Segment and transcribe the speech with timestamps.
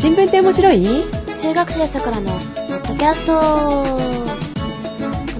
[0.00, 0.86] 新聞って面白い？
[1.36, 3.32] 中学生さくらのポッドキャスト。
[3.32, 3.40] こ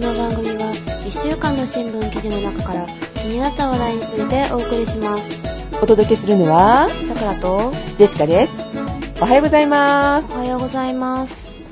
[0.01, 0.73] の番組は
[1.07, 5.45] 1週間の新聞記事の中から気になった話題についてお送りします。
[5.81, 8.53] お届けするのは、さくらとジェシカです。
[9.23, 10.35] おはようございます。
[10.35, 11.65] おはようございます。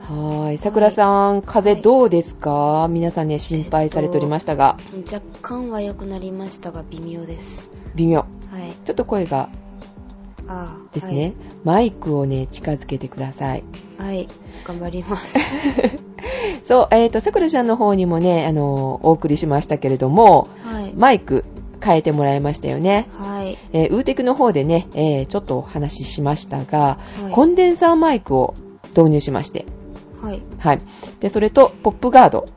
[0.00, 0.58] はーい。
[0.58, 2.86] さくらさん、風邪どうですか？
[2.90, 4.76] 皆さんね、心配されておりましたが、
[5.10, 7.70] 若干は良くなりましたが微妙です。
[7.94, 8.18] 微妙。
[8.18, 8.26] は
[8.58, 8.74] い。
[8.84, 9.48] ちょっと声が
[10.92, 13.64] ですね、マイクをね、近づけてください。
[13.98, 14.28] はい、はい、
[14.64, 15.38] 頑張ります。
[16.62, 20.92] そう、えっ、と、さくらちゃんの方にもね、あの、お送りしましたけれども、はい。
[20.96, 21.44] マイク
[21.82, 23.08] 変えてもらいましたよね。
[23.18, 23.58] はい。
[23.72, 27.32] えーウーテクの方でね、えーちょっとお話ししましたが、はい。
[27.32, 28.54] コンデンサーマイクを
[28.96, 29.66] 導入しまして、
[30.22, 30.42] はい。
[30.58, 30.80] はい。
[31.20, 32.48] で、それと、ポップガード。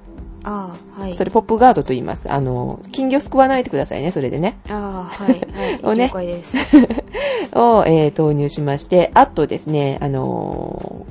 [0.44, 2.32] ああはいそれ、ポップガードと言います。
[2.32, 4.58] あの、金魚すくわないでくださいね、それでね。
[4.70, 6.58] ああはいはい をね了解です
[7.54, 11.06] を、えー投入しまして、あとですね、あの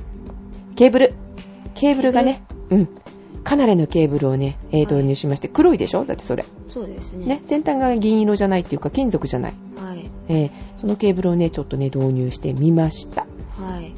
[0.73, 1.13] ーケーブル。
[1.75, 2.89] ケーブルがね、うん。
[3.43, 6.05] かなりのケーブルをね、えーはい導入しまして、黒いでしょ？
[6.05, 6.45] だってそれ。
[6.67, 9.53] そうですねね、先端が銀色じゃないっていうか、金属じゃない。
[9.83, 13.25] はいえーそのケーブルをね、ちょっとね、導入してみました。
[13.57, 13.93] はい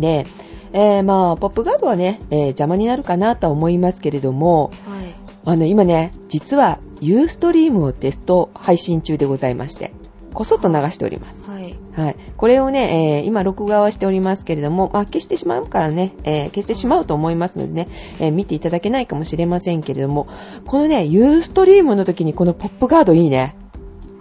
[0.00, 0.26] で、
[0.74, 5.14] えーまあ、ポップガードはね、えー邪魔になるかなとは思いますけれども、はい
[5.46, 9.92] あの、今ね、実は、ユーストリームをテスト配信中でございまして、
[10.32, 11.48] こそっと流しております。
[11.48, 12.16] はいはい。
[12.36, 20.26] これをね、えー今録画はしておりますけれども、まあ、消してしまうからね、えー消してしまうと思いますのでね、えー見ていただけないかもしれませんけれども、
[20.66, 23.54] このね、ユーストリームの時にこのポップガードいいね。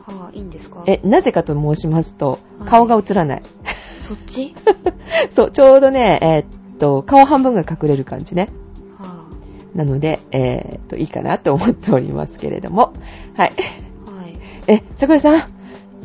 [0.05, 0.83] はあいいんですか？
[0.85, 3.43] え、なぜかと申しますとは、い顔が映らない。
[4.03, 4.53] そっち？
[5.31, 6.45] そう、ちょうどね、えーっ
[6.79, 8.49] と、顔半分が隠れる感じね。
[8.99, 9.25] は
[9.75, 12.93] なので、えーっと、いいかなと思っておりますけれども。
[13.35, 13.53] はい。
[14.07, 14.37] あはい
[14.67, 15.41] え、桜井さん、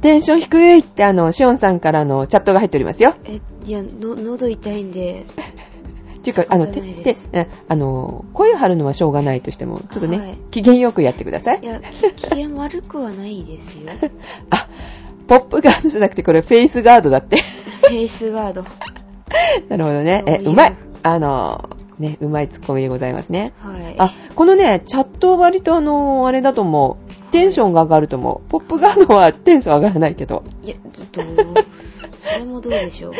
[0.00, 3.14] テンション低いってあの、シオンさんからのチャットが入っておりますよ。
[3.24, 5.24] えいやの喉痛いんで
[6.16, 11.66] っていうか、あの、仕ててえあの、声を張るのはしょうがないとしても、ちょっとね、はい機嫌よくやってくださいい。
[11.66, 11.80] や
[12.16, 13.90] き機嫌悪くはないですよ
[14.50, 14.68] あ、
[15.26, 17.36] ポップガードじゃなくて、これフェイスガードだって。
[17.82, 18.68] フェイスガードは
[19.68, 20.24] なるほどね。
[20.26, 20.76] え、そうまい。
[21.02, 23.52] あの、ね、うまいツッコミでございますね。
[23.64, 27.30] いあ、このね、チャットは割とあの、あれだと思う。
[27.30, 28.50] テンションが上がると思う。
[28.50, 30.44] ポップガードはテンション上がらないけど。
[30.64, 30.74] いや
[31.12, 31.24] どう
[32.16, 33.18] それもどうでしょうは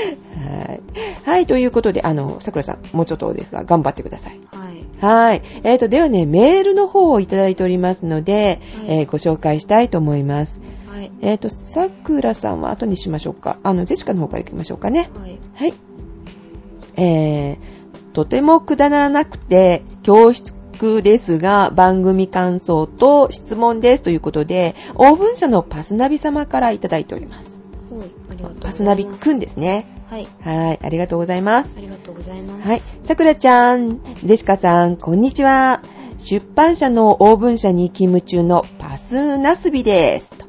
[0.75, 0.81] い。
[1.25, 4.41] はい、ということで、あの、桜さん、もうちょっとですが、頑張ってください。
[4.53, 5.43] はいはい。
[5.63, 10.61] えーと、ではね、メールの方をいただいておりますので、はいえーご紹介したいと思います。
[10.91, 13.59] はいえーと、桜さんは後にしましょうか。
[13.63, 15.11] あの、ジェシカの方から行きましょうかね。
[15.21, 15.75] はいはい。
[16.97, 17.59] えー、
[18.13, 20.55] とてもくだらなくて、教室
[21.03, 27.61] ですが、番組感想と質問ですということで、オーブン社のパスナビ様からいただいております。
[27.91, 29.87] はいありがとうございますパスナビくんですね。
[30.09, 31.81] はいはい、ありがとうございますあ。
[31.81, 32.83] りがとうございますはい。
[33.03, 35.83] さくらちゃん、ジェシカさん、こんにちは。
[36.19, 40.31] 出版社のオーブン社に勤務中のパスナスビです。
[40.31, 40.48] と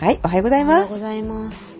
[0.00, 0.76] はいはい、おはようございます。
[0.76, 1.78] おはようございます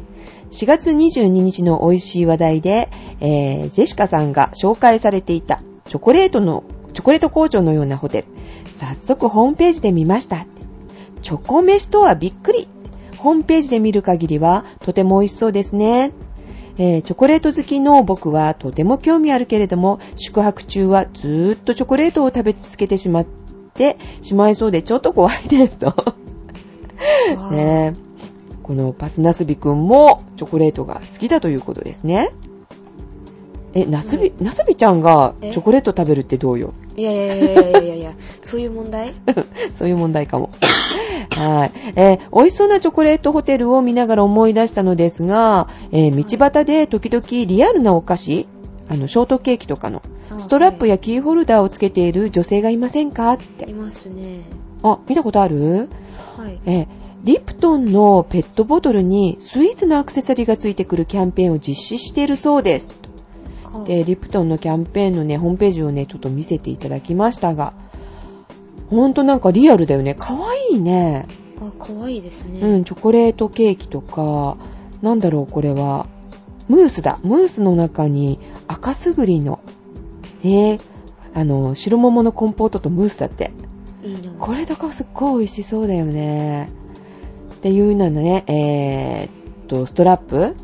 [0.50, 2.88] 4月22日の美味しい話題で、
[3.20, 6.64] えー、ジェシカさんが紹介されていたチョコレートの、
[6.94, 8.26] チョコレート工場のようなホテル。
[8.72, 10.46] 早速ホームページで見ました。
[11.22, 12.66] チョコ飯とはびっくり。
[13.18, 16.10] ホームページで見る限りはとても美味しそうですね。
[16.76, 23.26] えーチョコレート好きの僕はとても興味あるけれども、宿泊中はずーっとチョコレートを食べ続けてしまっ
[23.74, 25.94] てしまいそうでちょっと怖いですと。
[27.52, 28.07] ねえ
[28.68, 32.30] このパスナスビくんもチョコレートが好きだということですね。
[33.74, 36.74] え、ナスビ、ナスビちゃんがチえョコレート食べるってどうよ？
[36.96, 38.12] いやいやいやいやいやいや
[38.42, 39.14] そういう問題
[39.72, 40.50] そういう問題かも。
[41.34, 41.72] はい。
[41.96, 48.46] えー美味しそうなチョコレートホテルを見ながら思い出したのですが、えー道端で時々リアルなお菓子、
[48.88, 53.72] あの、ショートケーキとかの、あストラップやキーホルダーをつけている女性がいませんかってい。
[53.74, 54.40] ますね
[54.82, 55.88] あ、見たことある
[56.36, 56.86] はいえー
[57.24, 62.90] リプトンのペットボトルにスイーツのアクセサリーがついてくるキャンペーンを実施しているそうです。
[63.64, 67.74] はあで、リプトンのキャンペーンのね、ホームページをね、ちょっと見せていただきましたが、
[68.88, 70.14] ほんとなんかリアルだよね。
[70.14, 71.26] かわいいね。
[71.60, 74.56] あ可愛いですねうん、チョコレートケーキとか、
[75.02, 76.06] なんだろう、これは。
[76.68, 77.18] ムースだ。
[77.22, 78.38] ムースの中に
[78.68, 79.60] 赤すぐりの、
[80.44, 80.80] えー、
[81.34, 83.52] あの、白桃のコンポートとムースだって。
[84.04, 86.68] いいなこれとかすっごい美味しそうだよね。
[87.58, 90.54] っていうのね、えーっと、ストラップ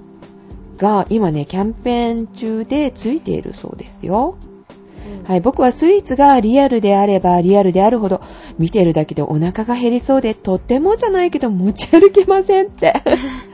[0.78, 4.36] が今ね、キャンペーン中でついているそうですよ。
[4.40, 8.20] うんはい、僕はスイーツがリアルであればリアルであるほど、
[8.58, 12.94] 見てるだけでお腹が減りそうで、とってもじゃないけど持ち歩けませんって。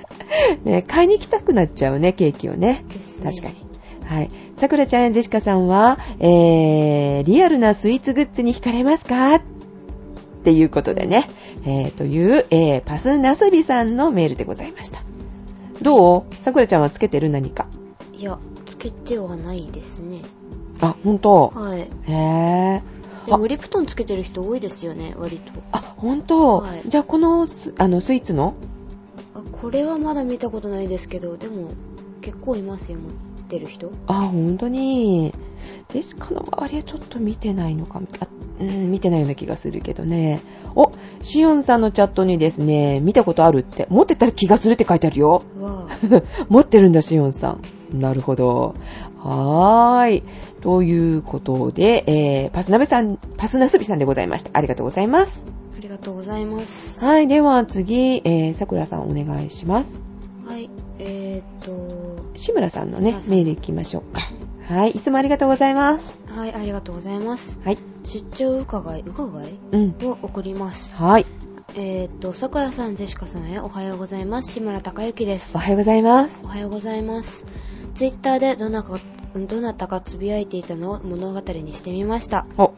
[0.62, 2.58] ね、買いに行きたくなっちゃうね、ケーキをね。
[2.58, 2.84] ね。
[3.24, 3.54] 確かに。
[4.04, 4.30] はい。
[4.56, 9.36] さくらちゃんやジェシカさんは、えー、リアルなスイーツグッズに惹かれますか？
[9.36, 9.40] っ
[10.42, 11.24] ていうことでね、
[11.64, 15.02] えー、という、えー、パスナスビさんのメールでございました。
[15.82, 16.34] どう？
[16.36, 17.66] さくらちゃんはつけてる何か？
[18.12, 20.22] いや、つけてはないですね。
[20.80, 21.52] あ、ほんと。
[21.54, 21.80] はい。
[22.10, 23.26] へー。
[23.26, 25.52] でも、リプトンつけてる人多いですよね、割と。
[25.72, 26.58] あ、ほんと。
[26.58, 28.54] はいじゃあ、このス、あの、スイーツの？
[29.34, 31.68] あこれはまだ見たことないですけど、でも、
[32.22, 33.10] 結構いますよ、持
[33.50, 33.90] ってる人？
[34.06, 35.34] あ、ほんとに。
[35.88, 38.28] ジェシカの周りはちょっと見てないのか、あ
[38.60, 40.40] うん、見てないような気がするけどね。
[40.76, 45.42] お、シオンさんのチャットにですね、見たことあるって、持ってたら気がするって書いてあるよ。
[46.48, 47.58] 持ってるんだ、シオンさ
[47.92, 47.98] ん。
[47.98, 48.74] なるほど。
[49.18, 50.22] はーい。
[50.60, 54.50] ということで、えー、パスナベさん、パスナスビさんでございました。
[54.52, 55.46] ありがとうございます。
[55.76, 57.04] ありがとうございます。
[57.04, 57.26] はい。
[57.26, 60.02] では次、えー、さくらさんお願いします。
[60.46, 60.70] はい。
[60.98, 64.22] えーっと、志村さんのねメール行きましょうか。
[64.66, 64.90] はい。
[64.90, 66.20] いつもありがとうございます。
[66.28, 67.58] はい、ありがとうございます。
[67.64, 67.78] はい。
[68.04, 69.96] 出張伺い、伺いうん。
[70.02, 70.96] を送ります。
[70.96, 71.26] はい。
[71.74, 74.52] えーっと、さくらさん、ジェシカさんへおはようございます。
[74.52, 75.58] 志村隆之ですお。
[75.58, 76.48] はようございますお。
[76.48, 77.46] はようございます。
[77.94, 78.98] ツイッターでどなか
[79.34, 82.46] どなたかつぶやいていたのを物語にしてみました。
[82.58, 82.74] お、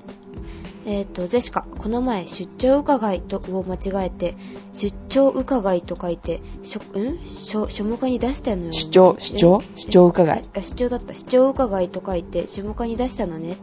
[0.85, 4.35] えっ、と、ジェシカ、この前、出張伺いとを間違えて、
[4.73, 7.19] 出張伺いと書いて、しょ、ん？
[7.39, 8.73] 書、書務課に出したのよ。
[8.73, 10.45] 主張、主張、主張伺い？
[10.57, 11.15] あ、出張だった。
[11.15, 13.57] 出張伺いと書いて、書務課に出したのね。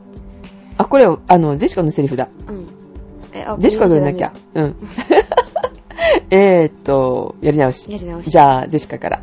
[0.78, 2.30] あ、これ、あの、ジェシカのセリフだ。
[2.48, 2.68] うん。
[3.34, 4.34] え、あジェシカが言わなきゃ。
[4.54, 4.76] うん。
[6.32, 7.92] えーっと、やり直し。
[7.92, 8.30] やり直し。
[8.30, 9.22] じゃあ、ジェシカから。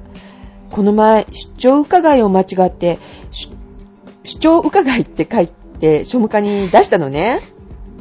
[0.70, 2.98] この前、出張伺いを間違って、
[3.32, 3.56] 出
[4.24, 7.40] 出張伺いって書いて、書務課に出したのね。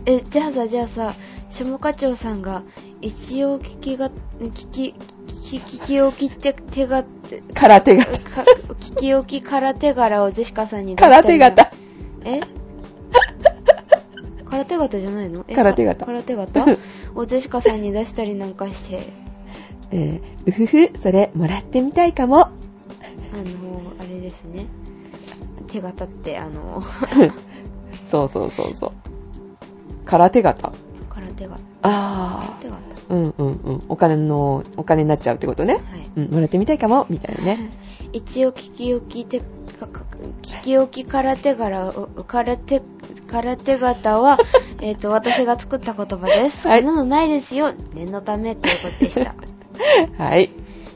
[0.08, 1.14] え、じゃあさ、じゃあさ、
[1.50, 2.64] 書務課長さんが、
[3.02, 4.10] 一応聞きが、
[4.40, 4.96] 聞き、
[5.28, 7.04] 聞き、聞き置きって手が、
[7.54, 8.20] 空手型。
[8.20, 8.44] か
[8.80, 11.72] 聞き置き空手柄をジェシカさんに出空手型。
[12.24, 12.40] え？
[14.46, 15.46] 空手型じゃないの？
[15.48, 15.56] え？
[15.56, 16.66] 空手型空手型
[17.16, 19.14] をジェシカさんに出したりなんかして、
[19.92, 22.38] えー、うふふ、それ、もらってみたいかも。
[22.40, 22.52] あの、
[24.00, 24.66] あれですね。
[25.68, 26.82] 手形って、あの、
[28.06, 28.92] そうそうそうそう。
[30.06, 30.72] 空手型。
[31.36, 31.62] 空手型。
[31.84, 32.80] あ空手型。
[32.80, 32.96] ー。
[33.10, 33.84] うんうんうん。
[33.90, 35.76] お金の、お金になっちゃうってことね。
[35.76, 35.84] はい。
[36.16, 37.72] うん、もらってみたいかも、みたいなね。
[38.14, 39.42] 一応聞き置き聞
[40.64, 42.82] き置き空手柄を、空手、
[43.28, 44.38] 空手型は、
[44.82, 46.68] えっと、私が作った言葉です。
[46.68, 47.74] はいそんなのないですよ。
[47.94, 49.36] 念のためということでした。
[50.24, 50.50] はい。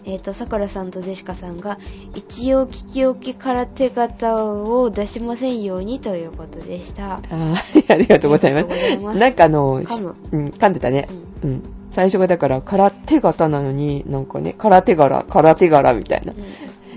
[0.09, 1.77] えっと、さくらさんとジェシカさんが、
[2.15, 7.21] 一応聞き置き空手型を出しませんようにということでした。
[7.29, 8.67] は い、ありがとうございます。
[9.01, 11.07] ますなんかあの、噛むうん、噛んでたね
[11.43, 11.47] う。
[11.47, 11.49] ん。
[11.49, 11.63] うん。
[11.91, 16.33] 最初がだから、空手型なのに、なんかね、空手柄、空手柄みたいな。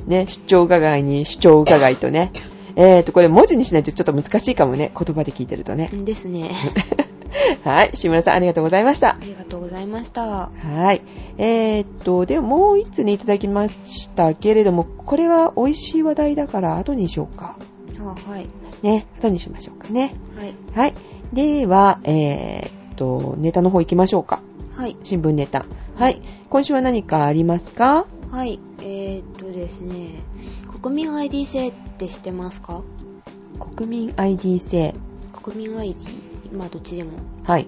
[0.07, 2.33] ね、出張伺いに主張伺いとね。
[2.77, 4.91] えーと、これ文字にしないとちょっと難しいかもね。
[4.99, 5.97] 言葉で聞いてるとねう。
[5.97, 6.05] ん。
[6.05, 6.51] ですね。
[7.65, 7.91] はい。
[7.95, 9.19] 志村さん、ありがとうございましたあ。
[9.21, 10.23] りがとうございました。
[10.27, 11.03] はい。
[11.39, 17.57] えーっと、ではもう一つね、いただきましたけれども、これは美味しい話題だから後にしようか。
[18.01, 18.47] あ、はい。
[18.83, 20.15] ね、後にしましょうかね。
[20.37, 20.55] はい。
[20.75, 20.95] はい。
[21.33, 24.43] では、えーっと、ネタの方行きましょうか。
[24.77, 24.97] はい。
[25.03, 25.65] 新聞ネタ。
[25.97, 26.21] はい。
[26.51, 28.07] 今週は何かありますか？
[28.31, 28.59] はい。
[28.81, 30.23] えー、っとですね、
[30.83, 32.83] 国民 ID 制って知ってますか？
[33.77, 34.95] 国民 ID 制。
[35.33, 35.95] 国民 ID?
[36.53, 37.11] まあ、どっちでも。
[37.45, 37.67] はい。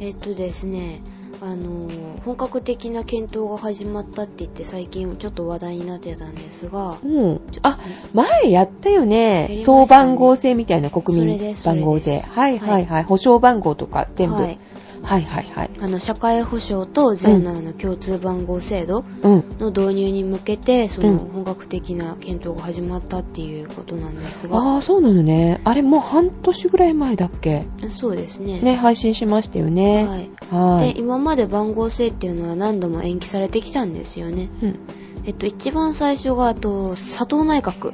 [0.00, 1.00] えー、っとですね、
[1.40, 7.40] あのー本格的な検討が始まったって言って最近ちょっと話題になってたんですが、うん。
[7.62, 7.78] あ、
[8.12, 9.48] 前やったよやね。
[9.48, 12.20] ね総番号制みたいな国民番号制。
[12.20, 12.96] はいはいは。
[12.96, 14.34] はい保証番号とか全部。
[14.34, 14.58] ははいい、
[15.02, 15.70] はいはいはい。
[15.80, 19.44] あの社会保障と税のあの共通番号制度うん。
[19.58, 25.60] の導入に向けてそのうん本格的な検討が始まったっていうことなんですが、ああ、そうなのね。
[25.64, 27.66] あれもう半年ぐらい前だっけ？
[27.88, 28.60] そうですね。
[28.60, 30.06] ね、配信しましたよね。
[30.06, 30.30] はい。
[30.50, 30.94] はい。
[30.94, 34.48] で、今まで番号制っていうのは何度も延期されてきたんですよね。
[34.62, 34.78] うん
[35.24, 37.92] えっと、一番最初が、あと、佐藤内閣。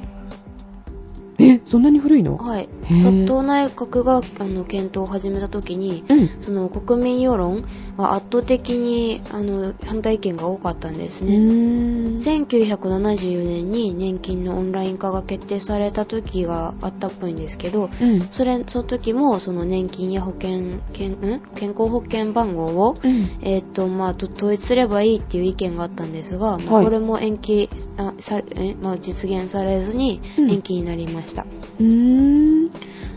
[1.39, 2.37] え、そんなに古いの？
[2.37, 2.69] はい。
[2.89, 6.29] 佐藤内閣が、あの、検討を始めた時に、うん。
[6.41, 7.65] その国民世論
[7.97, 11.35] は圧倒的に、あの、反対意見が多かったんですうね。
[11.37, 12.13] ーん。
[12.15, 18.27] 1974年に年金のオンライン化が決定された時があったっぽいんですけど、うん。
[18.31, 23.29] それ、その時も、その年金や保険、健ん健康保険番号を、うん。
[23.41, 31.45] えっ、と、まあ、と統一すればいいっていう意見があったんですが、まあはいこれも延期あさえ、まあ、実現されずにうん延期になりました。
[31.79, 32.71] うーん。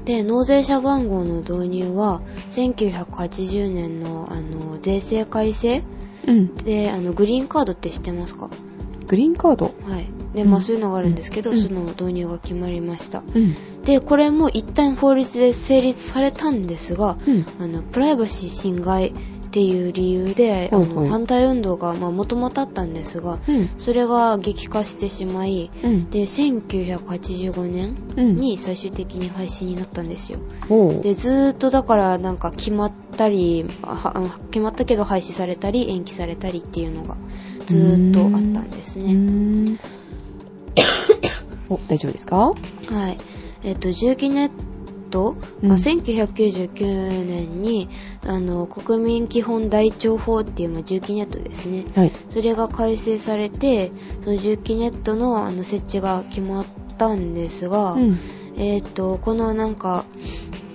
[0.09, 5.83] で、納税者番号の導入は、1980年の、あの、税制改正？
[6.27, 6.55] うん。
[6.55, 8.49] で、あの、グリーンカードって知ってますか？
[9.07, 9.75] グリーンカード？
[9.87, 10.09] はい。
[10.35, 13.19] で、うんまあそういうのがあるんですけど、うんその導入が決まりました。
[13.19, 13.55] うん。
[13.83, 17.47] で、これも一旦法律で成立されたんですが、うん。
[17.61, 19.13] あの、プライバシー侵害
[19.59, 23.69] っていう理由で、あの、はいはい反対運動が、まあもともとあったんですが、うん。
[23.79, 26.11] それが激化してしまい、うん。
[26.11, 28.37] で、1985年うん。
[28.37, 30.39] に最終的に廃止になったんですよ。
[30.69, 31.01] おう。
[31.03, 33.65] で、ずーっとだからなんか決まったり、
[34.51, 37.17] 決まったけど廃止されたり延期されたりっていうのが
[37.67, 39.13] ずーっとあったんですうーね。
[39.73, 39.79] ん。
[41.69, 42.37] お、大丈夫ですか？
[42.37, 42.55] は
[43.09, 43.19] い。
[43.65, 44.51] えっ、と、重機ネッ
[45.09, 47.89] ト、うんまあ1999年に、
[48.27, 51.85] あの、国民基本台帳法っていう、まあ、重機ネットですね。
[51.95, 52.13] はい。
[52.31, 58.19] それが改正されて、その重機ネットのあの設置が決まったんですが、うん。
[58.57, 60.05] えっ、と、このなんか、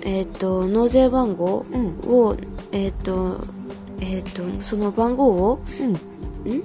[0.02, 1.98] えっ、と、納税番号うん。
[2.10, 2.36] を、
[2.72, 3.44] えっ、と、
[4.00, 6.52] えっ、と、その番号を、うん。
[6.52, 6.62] ん？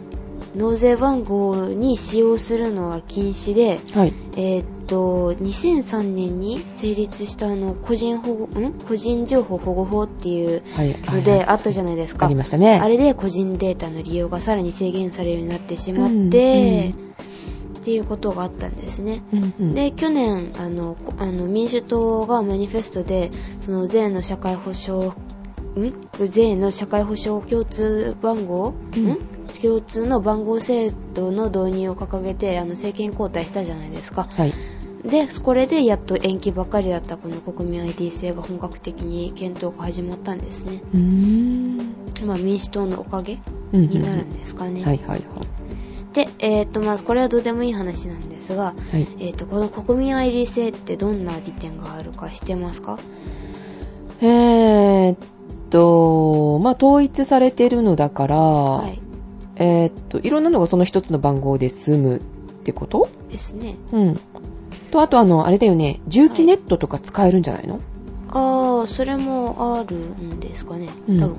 [0.55, 4.13] 納税番号に使用するのは禁止で、はい。
[4.35, 8.73] えっ、と、2003年に成立したあの、個人保護、ん？
[8.73, 10.89] 個人情報保護法っていうはい。
[10.89, 12.25] のはいであったじゃないですか。
[12.25, 12.79] ありましたね。
[12.81, 17.09] あれで個人データの利用がさらに制限されるようになってしまって、うん
[17.79, 19.23] っていうことがあったんですね。
[19.33, 25.13] うんうん、で、去年、あの、こあの民主党がマニフェストで、その税の社会保障、
[25.87, 25.93] ん？
[26.27, 29.17] 税の社会保障共通番号、うんん？
[29.61, 34.27] 共通の番号制度の導入を掲げて、あの、政権交代したじゃないですか。
[34.29, 34.53] はい。
[35.03, 40.81] で、これでやっと延期ばっかりだったこの国民 ID 制が本格的に検討が始まったんですね。
[40.93, 41.95] うーん。
[42.25, 43.39] まあ民主党のおかげ
[43.71, 44.83] うんうんになるんですかね。
[44.83, 45.23] はいはい
[46.11, 48.93] で、えっ、と、まあこれはどうでもいい話なんですが、はい。
[48.93, 49.07] はい。
[49.19, 52.97] えっ、と、この国民 ID 制ってどんな利点があるか知ってますか？
[54.21, 55.17] えーっ
[55.69, 58.99] と、まあ、統一されてるのだから、はい。
[59.55, 62.19] えーっと、いろんなのがその一つの番号で済むっ
[62.63, 63.09] てこと？
[63.29, 63.75] ですね。
[63.91, 64.19] うん。
[64.91, 67.79] と、あとあの、あれだよね、重機ネットとか使えるんじゃないの、
[68.29, 70.89] ああ、それもあるんですかね。
[71.07, 71.37] うん多分。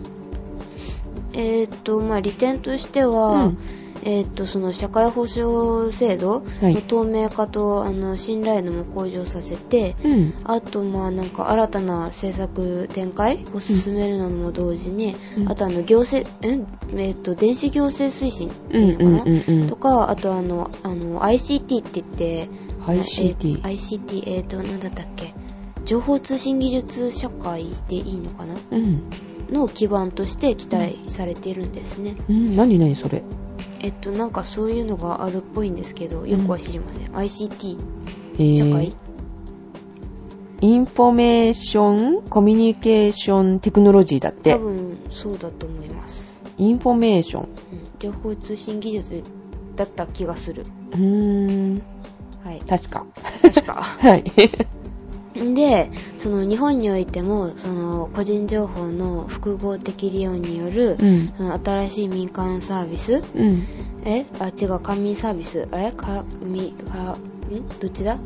[1.32, 3.58] えっ、と、まあ利点としては、うん
[4.04, 10.34] えっ、と、その社会保障制度はいの透明化と、あの、信頼度も向上させて、うん。
[10.44, 16.66] あと、まあ、なんか、新たな政策展開を進めるのも同時に、うんあと、あの、行政、ん
[16.98, 19.76] えっ、と、電子行政推進ってうんいうのかな、うんうんうんと。
[19.76, 22.48] か、あと、あの、あの、ICT って言って、
[22.86, 25.34] ICT えー ICT、えっ、と、なんだったっけ？
[25.84, 28.54] 情報通信技術社会でいいのかな？
[28.70, 29.02] うん。
[29.50, 32.14] の基盤として期待されているんですね。
[32.28, 33.22] うん、何何それ？
[33.82, 37.06] えっと、なんかそういうのがあるっぽいんですけど、よくは知りません。
[37.08, 37.78] ICT
[38.38, 38.94] え社会、ー、
[40.60, 44.58] Information Communication Technology だって多。
[44.58, 46.42] 分そうだと思います。
[46.58, 47.42] Information。
[47.42, 47.48] うん
[48.00, 49.22] 情報通信技術
[49.76, 50.64] だった気がする。
[50.92, 51.82] うーん。
[52.42, 52.58] はい。
[52.60, 53.04] 確か。
[53.42, 53.82] 確か。
[54.00, 54.24] はい。
[55.34, 61.28] で、その日本においても、その個人情報の複合的利用による、うん。
[61.28, 63.22] その新しい民間サービス？
[63.34, 63.64] うん。
[64.04, 64.26] え？
[64.40, 65.68] あ、違う、官民サービス？
[65.72, 65.92] え？
[65.92, 67.16] か、み、か、
[67.48, 67.68] ん？
[67.78, 68.18] どっちだ？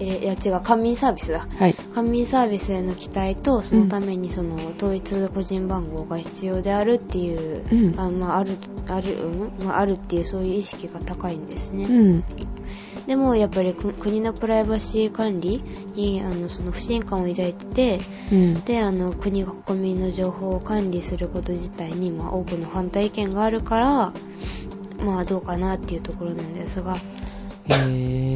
[0.00, 1.46] えいや違う、官民サービスだ。
[1.56, 1.74] はい。
[1.94, 8.56] 官民サービスへの期待と、そのためにその統一個人番号が必要であるっていう、うんあまあ、ある、
[8.88, 9.64] ある、うん？
[9.64, 11.84] まあ、あるっていうそういう意識が高いんですね。
[11.84, 12.24] うん。
[13.06, 15.58] でもやっぱりく国のプライバシー管理
[15.94, 18.60] にあのその不信感を抱いてて、うん。
[18.62, 24.12] で、あの国が国民の情報を管理すること自体に、まあ、多くの反対意見があるから、
[25.04, 26.96] まあどうかなっていうところなんですが、
[27.68, 28.31] へー。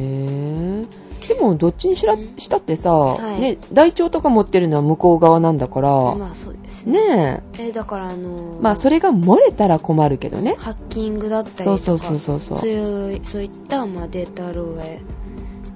[1.27, 6.97] でも、どっちにしらしたってさ、はいね、台帳とか持ってるのは向こう側なんだから、まあそうですね。
[7.17, 8.61] ねえだからあのえ。
[8.61, 10.55] まあ、それが漏れたら困るけどね。
[10.57, 14.99] ハッキングだったりとか、そうそうそうそうそうそういうそういった、まあ、データ漏洩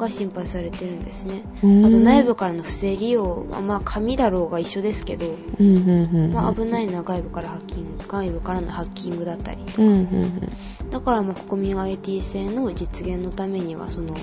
[0.01, 1.43] が心配されてるんですね。
[1.63, 5.27] うーんあと内部からの不正利用、あまあ紙だろうが一緒ですけど、
[5.59, 6.33] うん、うん、うん。
[6.33, 9.63] まあ危ないのは外部からハッキング、外部からのハッキングだったり。
[9.77, 14.15] うん、うん、だからまあ国民 IT 制の実現のためには、その、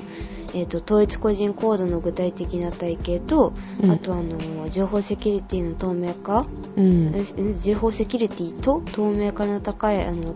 [0.54, 7.12] えっ、と、統一個人コードの具体的な体系と、うんあとあの、情報セキュリティの透明化、うん。
[7.14, 10.34] え情報セキュリティと透明化の高い、あの、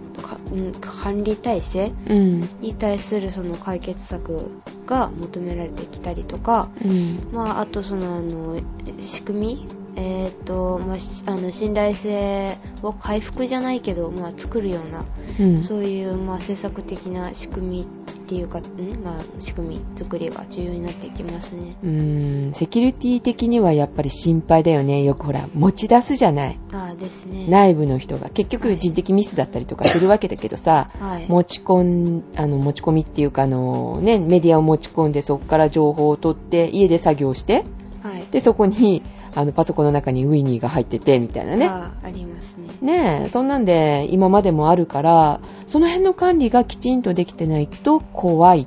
[0.80, 2.40] 管理体制うん。
[2.60, 7.32] に対するその解決策が求められてきたりとか、うん。
[7.32, 8.60] まあ、あとそのあの
[9.00, 15.04] 仕組み、えっ、と、まあ、しあの信頼性を回復じゃないけど、まあ、作るような、
[15.38, 15.62] うん。
[15.62, 18.62] そういう、まあ、政策的な仕組みっていうか、ん？
[19.04, 21.76] まあ、仕組み作りが重要になってきますね。
[21.82, 25.02] うーん、セキュリティ的にはやっぱり心配だよね。
[25.02, 26.58] よくほら、持ち出すじゃない。
[26.72, 27.46] ああですね。
[27.48, 28.30] 内部の人が。
[28.30, 31.26] 結はい局人的ミスだったりとかするわけだけどさ、はい。
[31.28, 37.64] 持ち込ん、あの、持ち込みっていうか、あの、ね、メディアを持ち込んで、そこから情報を取って、家で作業して、
[38.02, 38.24] はい。
[38.30, 39.02] で、そこに、
[39.34, 41.66] あの、パソコンの中にウィニーが入ってて、みたいなね。
[41.66, 42.68] ありますね。
[42.80, 48.66] ねえ、そんなんで今までもあるから、その辺の管理がきちんとできてないと怖い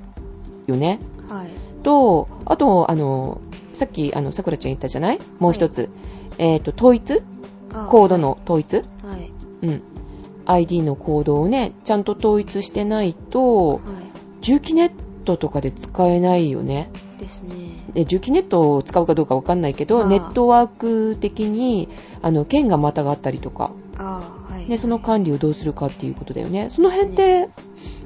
[0.67, 0.99] よね。
[1.29, 1.47] はい。
[1.83, 3.41] と、あと、あの、
[3.73, 5.19] さっき、あの、さくらちゃん言ったじゃない？
[5.39, 5.89] もう一つ。
[6.37, 7.21] えっ、と、統一？
[7.89, 8.77] コードの統一？
[8.77, 9.31] はい。
[9.67, 9.81] うん。
[10.45, 13.79] ID のコードをね、ちゃんと統一してないと、は
[14.41, 14.91] 重機ネッ
[15.25, 16.89] トとかで使えないよね。
[17.17, 17.19] い。
[17.19, 17.55] ですね。
[17.93, 21.89] で重機ネットを使うかどうかわかんないけど、ネットワーク的に、
[22.21, 24.69] あの、剣がまたがったりとか、ああ、はい。
[24.69, 26.69] ね、その管理をどうするかっていうことだよね。
[26.69, 27.49] その辺って、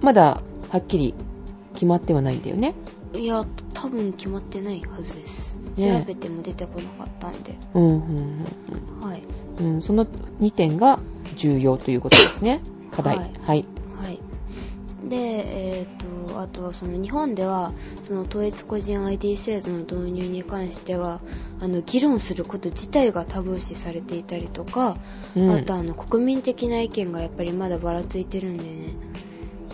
[0.01, 1.13] まだはっきり
[1.73, 2.73] 決まってはないんだよね。
[3.13, 5.57] いや、多分決まってないはずです。
[5.77, 7.55] ね調べても出てこなかったんで。
[7.73, 8.45] うん、うん、
[9.01, 9.23] はい。
[9.59, 9.75] うん。
[9.75, 10.99] うん、その2点が
[11.35, 12.61] 重要ということですね。
[12.91, 13.15] 課題。
[13.17, 13.39] ははいい。
[13.41, 13.65] はい。
[15.09, 15.17] はい。
[15.17, 15.87] で、えっ、
[16.31, 21.19] と、あとはその日本では、その統一個人 ID 制度の導入に関しては、
[21.59, 24.97] あの、議論すること自体がタブー視されていたりとか、
[25.35, 28.93] うんあとあの、国民的な意見がやっぱりまだばらついてるんでね、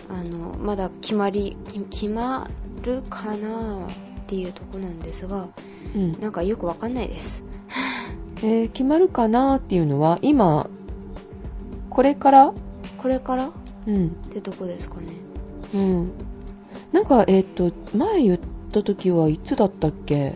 [0.08, 2.48] あの、まだ決まり、き決ま
[2.82, 5.48] るかなっていうとこなんですが、
[5.94, 7.44] うんなんかよくわかんないです。
[8.38, 10.68] えー決まるかなっていうのは、今、
[11.90, 12.52] これから？
[12.98, 13.48] これから？
[13.48, 13.50] っ
[13.86, 14.10] うん。
[14.30, 15.06] てとこですかね。
[15.76, 16.10] うん。
[16.92, 18.38] なんか、えっ、と、前言っ
[18.72, 20.34] た時はいつだったっけ？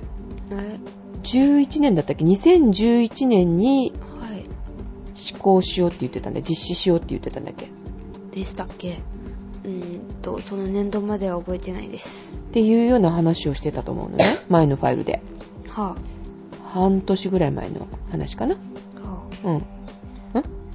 [0.51, 0.79] え
[1.23, 4.45] ?11 年だったっけ ?2011 年にはい。
[5.15, 7.69] 施行しようって言ってたんだ実施しようって言ってたんだっけ？
[8.37, 8.99] でしたっけ？
[9.65, 12.35] うーんと、その年度までは覚えてないです。
[12.37, 14.25] っていうような話をしてたと思うのね。
[14.49, 15.23] 前のファイルで。
[15.69, 15.95] は
[16.65, 18.57] 半年ぐらい前の話かな？
[19.05, 19.55] あ、はうん。
[19.59, 19.63] ん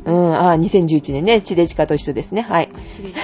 [0.05, 1.41] うん、ああ、2011年ね。
[1.41, 2.41] 地デジカと一緒ですね。
[2.41, 2.69] はい。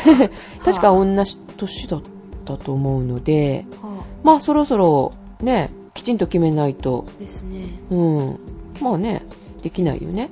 [0.66, 2.02] 確かは同じ年だっ
[2.46, 7.66] たと思うので、あ、はまあそろそろね、きちんと決めないと、あ、ですね。
[7.92, 8.40] うん。
[8.82, 9.24] まあね、
[9.62, 10.30] できないよね。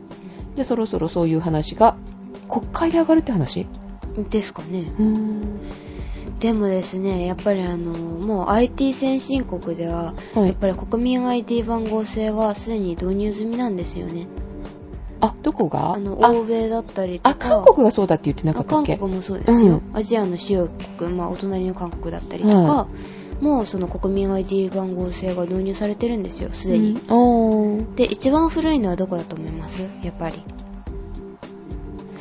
[0.55, 1.95] で、そろそろそういう話が、
[2.49, 3.67] 国会で上がるって話？
[4.31, 4.91] ですかね。
[4.99, 5.41] うーん。
[6.39, 10.47] でもですね、やっぱりあの、もう IT 先進国では、はい。
[10.47, 14.27] やっぱり国民 ID 番号制はすでに導入済みなんですよね。
[15.21, 15.93] あ、どこが？
[15.93, 17.49] あの、あ欧米だったりとあ、か。
[17.63, 18.93] 韓国がそうだって言ってなかあったっけ？
[18.97, 22.87] 韓国もそうですよ、うアジアの主要国、まあ、お隣の韓国だったりとか、は
[23.41, 26.99] もうその国民 ID 番号制が導入されてるんですよ、すでに。
[27.09, 27.95] うん。
[27.95, 29.81] で、一番古いのはどこだと思います？
[30.03, 30.41] やっぱり。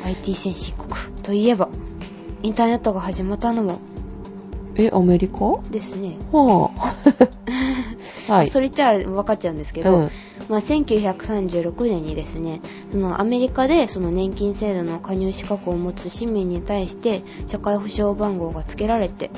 [0.04, 0.90] IT 先進国
[1.22, 1.68] といえば、
[2.42, 3.80] インターネットが始まったのも
[4.78, 5.44] え、アメリカ？
[5.44, 6.16] はですね。
[6.32, 6.70] あ。
[8.32, 8.46] はい。
[8.46, 10.10] それ言ったら分かっちゃうんですけど、うん
[10.48, 12.60] まあ、1936年にですね、
[12.92, 19.30] そのアメリカでその年金制度の加入資格を持つ市民に対して社会保障番号が付けられて、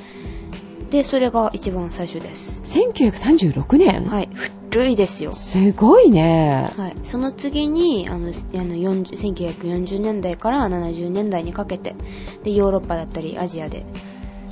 [0.90, 2.62] で、それが一番最初です。
[2.64, 4.28] 1936年はい。
[4.70, 5.32] 古いですよ。
[5.32, 6.70] すごいね。
[6.76, 6.96] はい。
[7.02, 9.04] その次に、あの、あの40
[9.56, 11.94] 1940年代から70年代にかけて、
[12.42, 13.84] で、ヨーロッパだったりアジアで、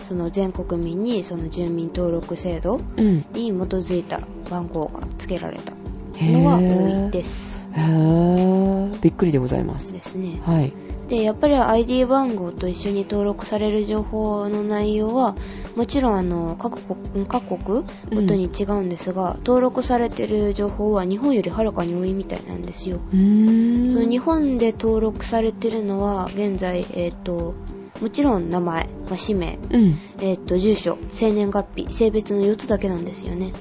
[0.08, 3.16] その全国民にその住民登録制度うん。
[3.34, 5.74] に基づいた番号が付けられた
[6.16, 7.62] へのは多いーです。
[7.74, 9.00] へー。
[9.00, 9.92] びっくりでございます。
[9.92, 10.40] ですね。
[10.46, 10.72] はい。
[11.08, 15.36] で、やっぱり ID 番号と一緒に登録される情報の内容は、
[15.76, 22.98] もちろんあの、各国、各国ごとに違うんですが、登録されてる情報は日本よりはるかに多いみたいなんですよ。
[23.12, 23.90] うーん。
[23.92, 27.54] その日本で登録されてるのは、現在、えっ、と、
[28.00, 29.98] もちろん名前、まあ、氏名、うん。
[30.20, 33.52] えっ、と、住所、生年月日、性別の4つだけなんですよね。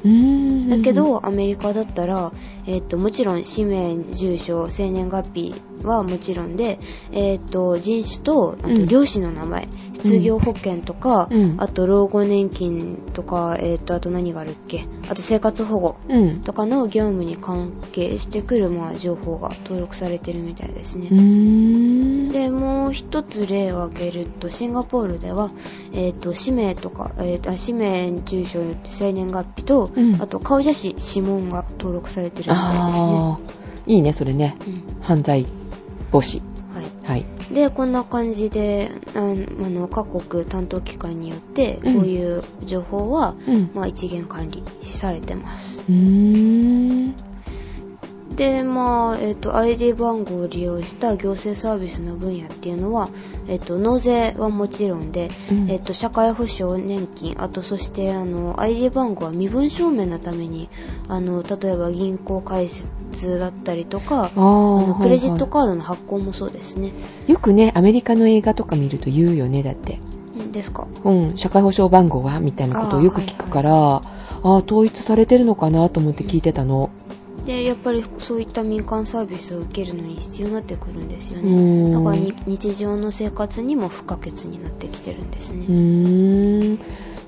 [0.69, 2.31] だけ、ど、アメリカだったら、
[2.65, 6.79] えっ、と、もちろん、氏名、住所、生年月日はもちろんで、
[7.11, 16.41] えっ、と、人種と、あと、うん両親の名前、失業保険とか、うんあと、老後年金とか、えっ、と、あと何があるっけあと、生活保護うん。
[16.41, 21.09] とかの業務に関係してくる、まあ、情報が登録されてるみたいですね。
[22.31, 25.51] で、もう一つ例を挙げると、シンガポールでは、
[25.93, 33.37] えっ、と、氏名とか、えっ、と、氏名、住所、生年月日と、うんあと、顔写真、指紋が登録されてるみたいですね。
[33.87, 34.55] いいね、それね。
[34.65, 35.45] うん犯罪
[36.11, 36.41] 防止。
[36.73, 36.85] はい。
[37.03, 37.25] はい。
[37.53, 39.21] で、こんな感じで、ああ
[39.69, 43.71] の、各国担当機関によって、こううんいう情報は、うん。
[43.73, 45.83] まあ、一元管理されてます。
[45.89, 47.13] うーん。
[48.37, 53.09] で、まあ、えっ、と、ID 番号を利用した行政サービスの分野っていうのは、
[53.47, 60.69] えっ、と、納税はもちろんで、うんえっ、と、社会保障、年金、あと、そして、あの、ID 番号は身分証明のために、
[61.07, 66.89] あの、例えば銀行開設だったりとか、ああのークレジットはいカードの発行もそうですね。
[66.89, 66.93] は
[67.27, 69.99] いよくね、アメリカの映画とか見ると言うよね、だって。
[70.39, 70.85] んですか？
[71.03, 74.01] うん、社会保障番号はみたいなことをよく聞くから、あ
[74.43, 76.91] あー、統一されてるのかなと思って聞いてたの。
[77.47, 81.49] で、やっぱりそういった民間サービスを受けるのに必要になってくるんですようね。
[81.49, 85.65] んだからに日常の生活にも不可欠になってきてるんですね。
[85.65, 86.79] うーん。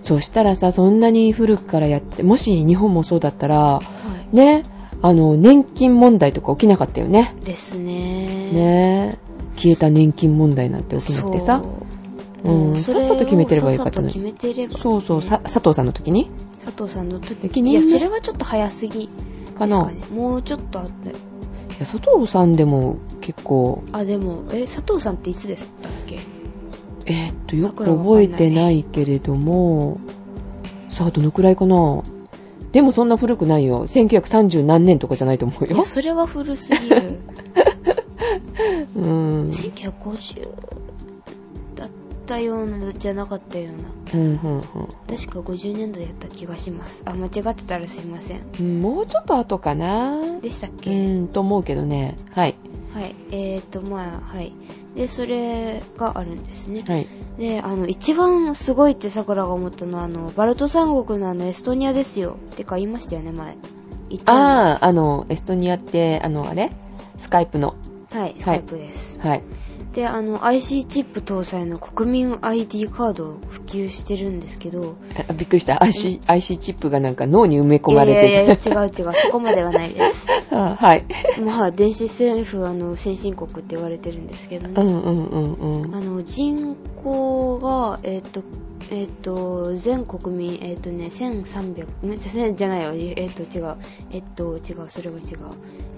[0.02, 3.82] そしたらさ、そんなに古くからやって、もし日本もそうだったら、は
[4.34, 4.36] い。
[4.36, 4.64] ね、
[5.02, 7.34] あの、年金問題とか起きなかったよね。
[7.46, 8.52] ですね。
[8.52, 9.20] ね
[9.56, 11.62] 消えた年金問題なんて起きなくてさ。
[11.64, 11.90] そう
[12.42, 14.78] うんさっさと決めてればよかったのにさっさと決めてれば。
[14.78, 16.30] そうそう、さ佐藤さんの時に？
[16.64, 19.10] 佐藤さんの時責任いや、それはちょっと早すぎ
[19.60, 19.86] かな。
[19.86, 20.22] ですかね。
[20.22, 21.10] もうちょっとあって。
[21.10, 26.20] いや佐藤さんでも結構、あ、でも、え、佐藤さんっていつでしたっけ？
[27.06, 30.00] えーっと、よく覚えてないけれども、
[30.90, 32.04] さあ、どのくらいかな。
[32.72, 33.88] でもそんな古くないよ。
[33.88, 35.84] 1930何年とかじゃないと思うよいや、。
[35.86, 37.20] それは古すぎる。
[38.96, 39.50] うん。
[39.50, 40.50] 1950だ
[42.30, 43.90] ったような、じゃなかったような。
[44.14, 44.62] うん、うん、
[45.08, 47.02] 確か50年代だった気がします。
[47.06, 48.42] あ、間違ってたらすいません。
[48.60, 48.82] うん。
[48.82, 50.40] もうちょっと後かな。
[50.40, 52.18] でしたっけ、うん、と思うけどね。
[52.32, 52.56] はい。
[52.94, 53.16] はい。
[53.32, 54.54] えーと、まあ、はい。
[54.96, 56.84] で、それがあるんですね。
[56.88, 57.08] はい。
[57.40, 62.38] で、あの、一番すごいって桜が思ったのは、あの、バルト三国のあの、エストニアですよ。
[62.54, 63.58] ってか言いましたよね、前。
[64.26, 66.72] ああ、あの、エストニアって、あの、あれ？
[67.18, 67.76] スカイプの。
[68.12, 69.20] はい、スカイプです。
[69.20, 69.44] はい。
[69.94, 74.96] で、あの、IC チップ搭載の国民 ID カードを普及してるんですけど、
[75.28, 75.82] あびっくりした。
[75.84, 80.28] IC、IC チップがなんか脳に埋め込まれていやいや違う違う、そこまではないです。
[80.54, 81.06] あはい。
[81.44, 84.76] まあ、電子政府、あの、先進国って言われてるんですけどね。
[84.78, 85.96] うんうんうんうん。
[85.96, 88.44] あの、人口が、えっ、と、
[88.92, 93.76] えっ、と、全国民、えっ、とね、1300、んせじゃないよ、えっ、と、違う。
[94.12, 95.38] えっ、と、違う、それは違う。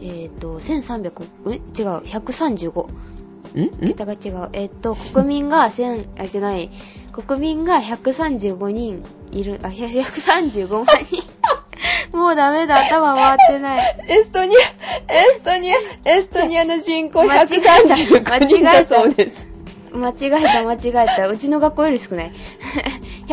[0.02, 1.62] えっ、と、1300、ん違う、
[2.06, 2.86] 135。
[3.86, 4.50] 桁が違う。
[4.54, 6.70] えっ、と、国民が1000、あ、じゃない、
[7.12, 11.24] 国民が135人いる、あ、135万人。
[12.16, 14.06] もうダメだ、頭回ってない。
[14.08, 14.60] エストニア、
[15.14, 19.50] エストニア、エストニアの人口間違えた135人だそうです。
[19.94, 21.28] 間違えた、間違えた。
[21.28, 22.32] うちの学校より少ない。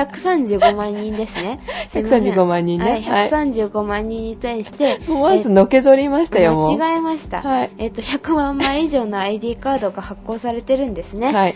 [0.03, 1.61] 135万人です ね。
[1.89, 6.79] すいません135万人ねはい、はい135万人に対して、思わずのけぞりましたよ、もう。
[6.79, 7.43] 間違えました。
[7.43, 11.33] はいえっと、100万枚以上の ID カードが発行されてるんですね。
[11.33, 11.55] はい。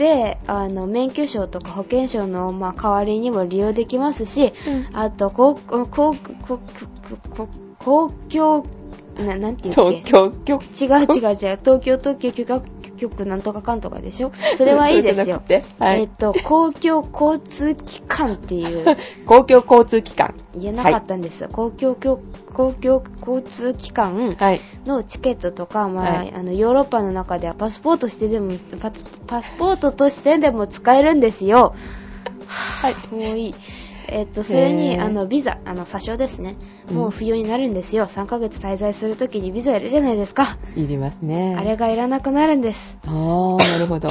[0.00, 4.54] で、あの、免許証とか保険証の、まあ、代わりにも利用できますし、
[4.94, 6.14] あと、公、公、公、
[6.48, 6.58] 公、
[7.36, 7.48] 公、
[7.78, 8.64] 公共、
[9.20, 10.02] な、なんて言うっけ？
[10.04, 10.64] 東京局。
[10.64, 11.58] 違う違う違う。
[11.62, 12.62] 東京特許許可
[12.98, 14.32] 局なんとかかんとかでしょ？
[14.56, 15.42] それはいいですよ。
[15.80, 20.34] えっと、公共交通機関っていう、 公共交通機関。
[20.54, 21.48] 言えなかったんです。
[21.48, 22.20] 公共公
[22.52, 24.60] 公共交通機関はい。
[24.84, 31.74] のチケットとか、まあ、はいあの、ヨーロッパの中ではパスポートしてでも、パスパスポートとしてでも使えるんですよ。
[32.82, 32.94] はい。
[33.14, 33.54] もういい。
[34.10, 36.56] えっと、それに、あの、ビザ、あの、詐称ですね。
[36.88, 38.06] うんもう不要になるんですよ。
[38.06, 40.58] 3ヶ月滞在するときにビザいるじゃないですか。
[40.74, 41.54] いりますね。
[41.56, 42.98] あれがいらなくなるんです。
[43.06, 44.08] あー、なるほど。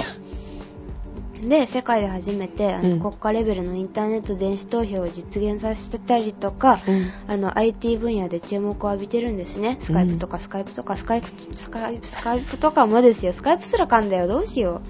[1.41, 9.77] で、世界で初めて、あの、うん国家レベルのインターネット電子投票を実現させたりとか、うんあの、IT 分野で注目を浴びてるんですね。
[9.79, 13.33] スカイプとかスカイプとかスカイプ、スカイプ、スカイプとかもですよ。
[13.33, 14.27] スカイプすら噛んだよ。
[14.27, 14.81] どうしよ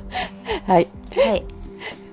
[0.66, 0.88] はい。
[1.16, 1.20] う。
[1.20, 1.44] はい。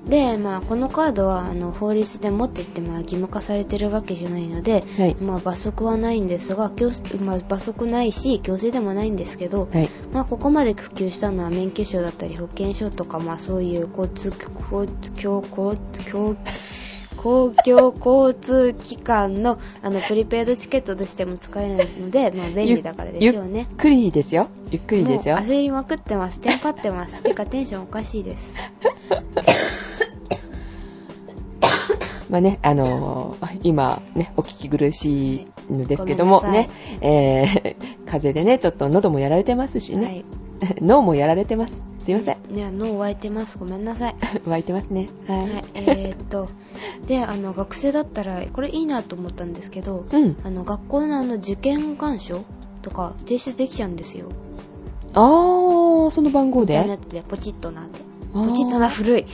[0.09, 5.15] で、まあ、このカードは、あの、法律で持ってって、まあ、義務化されてるわけじゃないので、はい。
[5.15, 6.89] まあ、罰則はないんですが、強
[7.23, 9.89] まあ、罰則ないし、強制でもないんですけど、はい。
[10.11, 14.33] まあ、ここまで普及したのは免許証だったり保険証とか、まあ、そういう交通、
[14.71, 16.37] 交通、交通、交
[17.21, 23.77] 公共交通機関のあのプリペイドチケットとしても使えるので、まあ、便利だからでしょうねゆっ。
[23.77, 24.47] くりですよ。
[24.71, 25.35] ゆっくりですよ。
[25.35, 26.39] 焦りまくってます。
[26.39, 27.21] テンパってます。
[27.21, 28.55] てかテンションおかしいです。
[32.29, 36.69] まあね、あのー今ね、お聞き苦しいのですけども、ね、
[37.01, 40.21] えー、 風邪でね、ちょっと喉もやられてますしね、
[40.81, 41.85] 脳もやられてます。
[41.99, 42.37] すいません。
[42.51, 42.53] い。
[42.53, 43.57] ね、脳湧いてます。
[43.57, 44.15] ごめんなさい。
[44.47, 45.09] 湧いてますね。
[45.27, 45.39] はい。
[45.39, 45.63] はい。
[45.75, 46.49] えー、っと、
[47.07, 50.37] で、あの、学生だったら、これいいなと思ったんですけど、うん。
[50.43, 52.41] あの、学校のあの、受験願書
[52.81, 54.27] とか提出できちゃうんですよ。
[55.13, 57.99] あー、その番号インターネでットでポチッとなんて。
[58.33, 59.25] あーポチッとな、古い。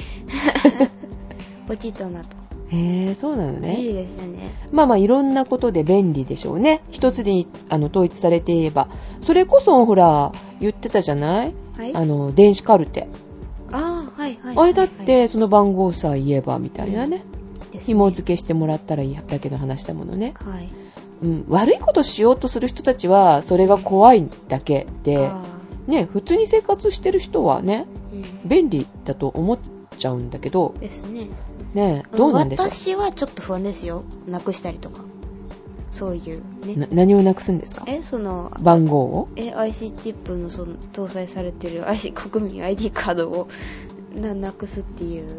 [1.67, 2.44] ポチッとなと。
[2.71, 3.75] へえ、そうなの便ね。
[3.77, 4.51] 利ですよね。
[4.71, 6.81] まあまあいろんなことで便利でしょうね。
[6.91, 8.87] 一つにあの統一されていれば。
[9.21, 11.53] それこそほら、言ってたじゃない？
[11.77, 11.95] はい。
[11.95, 13.07] あの、電子カルテ。
[13.71, 14.57] あーはいはい。
[14.57, 17.23] あれだっはいてその番号さえ言えばみたいなね。
[17.71, 20.33] ですね紐付けしてもらったらいいだけの話だものね。
[20.35, 20.67] はい。
[21.23, 25.41] うん、悪いことしようとする人たちは、それが怖いだけで、あ
[25.87, 29.57] ね、普通に生活してる人はね、ーうん便利だと思っ
[29.97, 31.27] ちゃうんだけど、ですね。
[31.75, 32.65] ね、どうなんでしょう？
[32.71, 34.03] 私はちょっと不安ですよ。
[34.27, 35.01] なくしたりとか。
[35.91, 36.75] そういうね。
[36.75, 37.85] な何をなくすんですか？
[37.87, 39.27] え、その、番号を？
[39.35, 43.47] え、IC チップのその搭載されてる IC 国民 ID カードを
[44.19, 45.29] ななくすっていう。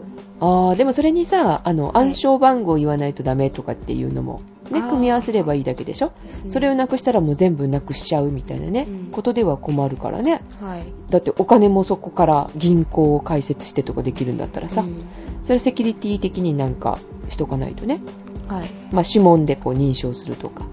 [0.41, 4.41] ああ、でもそれにさ、あの、はい暗証番号を言わないとダメとかっていうのも、
[4.71, 6.13] ね、組み合わせればいいだけでしょ？
[6.49, 10.43] それをなくしたらもう全部なくしちゃうみたいなね、うんことでは困るからね。
[10.61, 10.85] はい。
[11.11, 15.03] だってお金もそこから銀行を開設してとかできるんだったらさ、うん
[15.43, 16.99] それセキュリティ的になんか
[17.29, 18.01] しとかないとね。
[18.49, 18.69] はい。
[18.91, 20.65] まあ、指紋でこう認証するとか。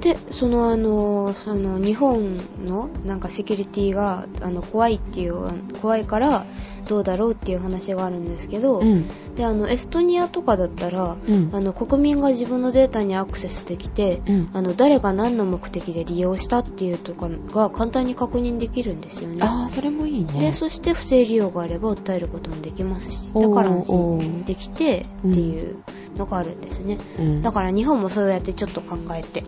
[0.00, 5.34] で、そのあの、その日本のなんかセキュリティがあの怖いっていう、
[5.82, 6.46] 怖いから
[6.88, 9.06] どうだろうっていう話があるんですけど、うん。
[9.36, 11.50] で、あの、エストニアとかだったら、うん。
[11.52, 14.50] あの、国民が自分のデータにアクセスできて、うん。
[14.54, 19.38] あの、誰が何の目的で利用したっていうとかが簡単に確認できるんですよね。
[19.42, 20.40] ああ、それもいいね。
[20.40, 25.76] で、そして不正利用があれば訴えることもできますし、だから安心できてっていう
[26.16, 26.98] のがあるんですね。
[27.18, 29.44] うん、だから日本もそうやってちょっと考えて、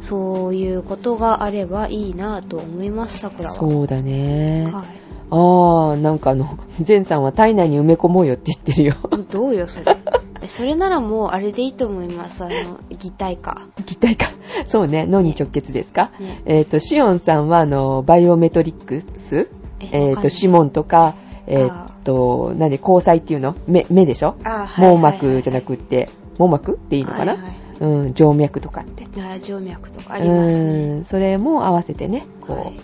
[0.00, 3.54] そういうことがあればいいなと思います、桜は。
[3.54, 4.70] そうだね。
[4.72, 4.84] は
[5.30, 8.94] ああ、なんかあの、ゼンさんは体内に埋め込もうよって言ってるよ。
[9.12, 9.32] い。
[9.32, 9.96] どうよ、それ。
[10.40, 12.44] えそれならもうあれでいいと思います。
[12.44, 12.54] あの、
[12.90, 13.62] 擬態化。
[13.86, 14.26] 擬態か。
[14.66, 16.10] そうね、脳に直結ですか？
[16.20, 19.48] ねえっ、と、シオンさんは、あの、バイオメトリックス？
[19.80, 21.14] えっ、と、指紋とか、
[21.46, 21.70] えっ、
[22.04, 23.54] と、何、交際っていうの？
[23.66, 24.36] 目、目でしょ？
[24.44, 29.06] あはい網膜じゃなくって、網膜っていいのかな、はいはいうん、静脈とかって。
[29.20, 30.72] あ静脈とかありますね。
[30.72, 32.80] うん、それも合わせてね、こう、はい。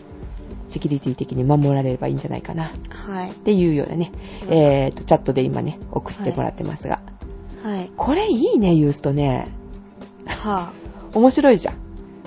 [0.74, 2.64] セキュリティ的に守られればいいんじゃないかな。
[2.64, 3.30] っはい。
[3.30, 4.10] ていうようなね、
[4.48, 7.00] うんえっ、と、チャットで今ね、送ってもらってますが。
[7.62, 7.90] はい。
[7.96, 9.46] これいいね、ユースとね。
[10.26, 10.72] は
[11.14, 11.74] 面白いじゃん。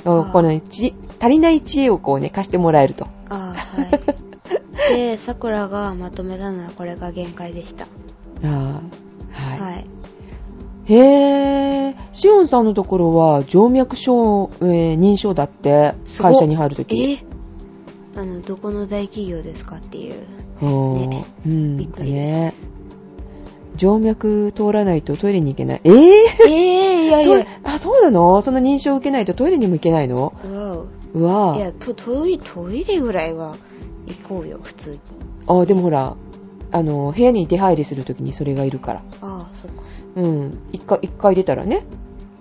[0.06, 3.06] あーこのち足りない知恵をこうね、貸してもらえると。
[3.28, 3.36] あ。
[3.36, 3.88] ああ、は
[4.94, 4.96] い。
[4.96, 7.84] で、桜がまとめたのはこれが限界でした。
[7.84, 7.88] あ
[8.46, 8.48] あ、
[9.30, 9.60] はい。
[9.60, 9.84] はい。
[10.86, 17.12] へー、シオンさんのところは静脈症、えー認証だって、会社に入るとき。
[17.12, 17.37] え
[18.18, 20.16] あの、どこの大企業ですかっていう。
[20.62, 20.66] う
[21.06, 22.70] んねうん、びっくりねです。
[23.78, 25.82] 静脈通らないとトイレに行けない。
[25.84, 25.94] えー、
[26.48, 27.46] ええいやいや。
[27.64, 28.42] あ、そうなの？
[28.42, 30.34] その認証を受けないとトイレにも行けないの？
[30.44, 31.58] わうわお。
[31.58, 33.56] いや、トトイトイレぐらいは
[34.08, 35.00] 行こうよ、普通に。
[35.46, 36.16] あ、でもほら、
[36.72, 39.04] あの、部屋に出入りするときにそれがいるから。
[39.22, 39.84] ああ、そっか。
[40.16, 40.58] うん。
[40.74, 41.86] 一回、一回出たらね。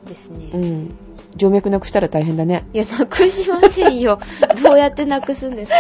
[0.09, 0.51] ですね。
[0.55, 0.91] うん。
[1.39, 2.67] 静脈なくしたら大変だね。
[2.75, 4.19] いや、なくしませんよ。
[4.63, 5.79] どうやってなくすんですか？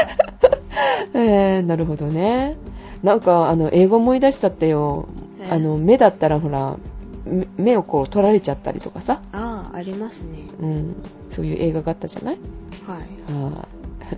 [1.15, 2.57] えー、なるほどね。
[3.03, 5.09] なんか、あの、英語思い出しちゃったよ。
[5.41, 6.77] えーあの、目だったらほら、
[7.25, 9.21] 目目をこう取られちゃったりとかさ。
[9.33, 10.39] ああ、ありますね。
[10.61, 10.95] うん。
[11.29, 12.39] そういう映画があったじゃない？
[12.87, 12.99] は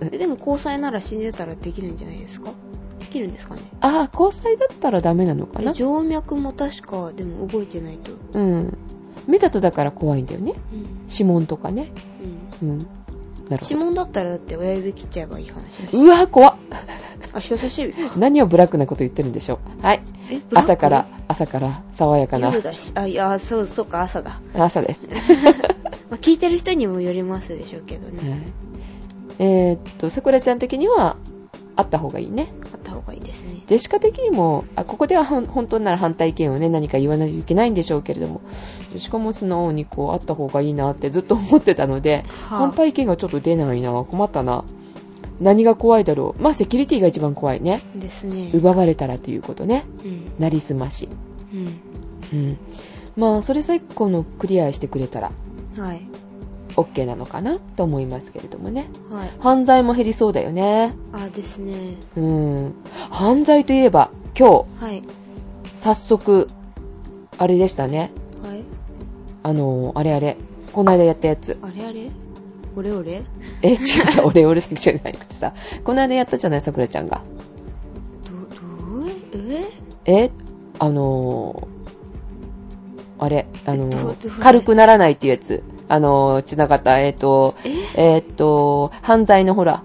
[0.07, 0.19] い。
[0.19, 2.51] でも交際なら死んでたらできるんじゃないですか？
[2.99, 3.63] できるんですかね？
[3.81, 5.71] あー、交際だったらダメなのかな？
[5.71, 8.11] え静脈も確か、でも動いてないと。
[8.35, 8.77] うん。
[9.29, 10.55] 目だとだから怖いんだよね。
[10.73, 11.07] うん。
[11.11, 11.93] 指紋とかね。
[12.63, 12.87] うん。
[13.63, 15.83] 指紋だったらだって親指切っちゃえばいい話。
[15.93, 16.57] うわ、怖っ。
[17.33, 18.13] あ、人差し指か。
[18.19, 19.83] 何をブラックなこと言ってるんでしょう。
[19.83, 20.03] はい。
[20.53, 22.93] 朝から、朝から爽やかな夜だし。
[22.95, 24.41] あ、いや、そう、そうか、朝だ。
[24.55, 25.09] 朝です。
[26.11, 28.31] まあ、聞いてる人にもよりますでしょうけどね。
[28.31, 28.41] はい
[29.41, 31.17] えーっと、さくらちゃん的には、
[31.79, 32.53] あった方がいいね。
[32.75, 33.63] あった方がいいですね。
[33.69, 38.41] ジェシカ的にも、あここでは本当なら反対意見をね、何か言わないといけないんでしょうけれども、
[38.91, 43.93] ジェシカも素直にこう、あった方がいいなってずっと思ってたので、は反対意見がちょっと出ないな。
[43.93, 44.65] 困ったな。
[45.41, 46.43] 何が怖いだろう。
[46.43, 47.81] まあ、セキュリティが一番怖いね。
[47.95, 48.51] ですね。
[48.53, 49.85] 奪われたらということね。
[50.05, 50.33] うん。
[50.41, 51.09] なりすまし。
[51.53, 51.81] うん。
[52.33, 52.59] うん。
[53.17, 55.31] まあ、それさえこのクリアしてくれたら、
[55.77, 56.03] はい。
[56.79, 58.87] OK なのかなと思いますけれどもね。
[59.11, 59.31] はい。
[59.41, 60.95] 犯罪も減りそうだよね。
[61.13, 61.97] あ、ですね。
[62.17, 62.75] うん。
[63.11, 65.03] 犯罪といえば、今日、はい。
[65.75, 66.49] 早速、
[67.37, 68.13] あれでしたね。
[68.43, 68.63] はい。
[69.43, 70.37] あのー、あれあれ。
[70.73, 71.59] この間やったやつ。
[71.63, 72.11] あれあれ？
[72.77, 73.25] オレオレ？
[73.63, 75.55] え、違う違う、俺、俺しかじゃなくてさ。
[75.83, 77.23] この間やったじゃない、さくらちゃんが。
[78.25, 79.51] ど、どう？
[80.05, 80.25] え？
[80.25, 80.31] え、
[80.79, 85.65] あのー、あれ、あのー、軽くならないっていうやつ。
[85.89, 87.55] あのー、ちなかった、えっ、と、
[87.97, 88.15] え？
[88.15, 89.83] えっ、と、犯罪のほら、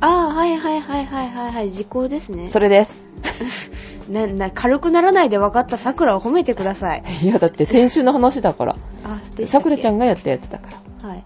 [0.00, 1.70] あー、はいはいはいはいはいはい。
[1.70, 2.48] 時効ですね。
[2.48, 3.08] それです。
[4.10, 7.02] な、な、軽くならないで分かった桜を褒めてください。
[7.22, 8.76] いや、だって先週の話だから。
[9.04, 9.96] あ、捨てさくらちゃん。
[9.96, 10.68] んがやったやつだか
[11.02, 11.08] ら。
[11.08, 11.24] はい。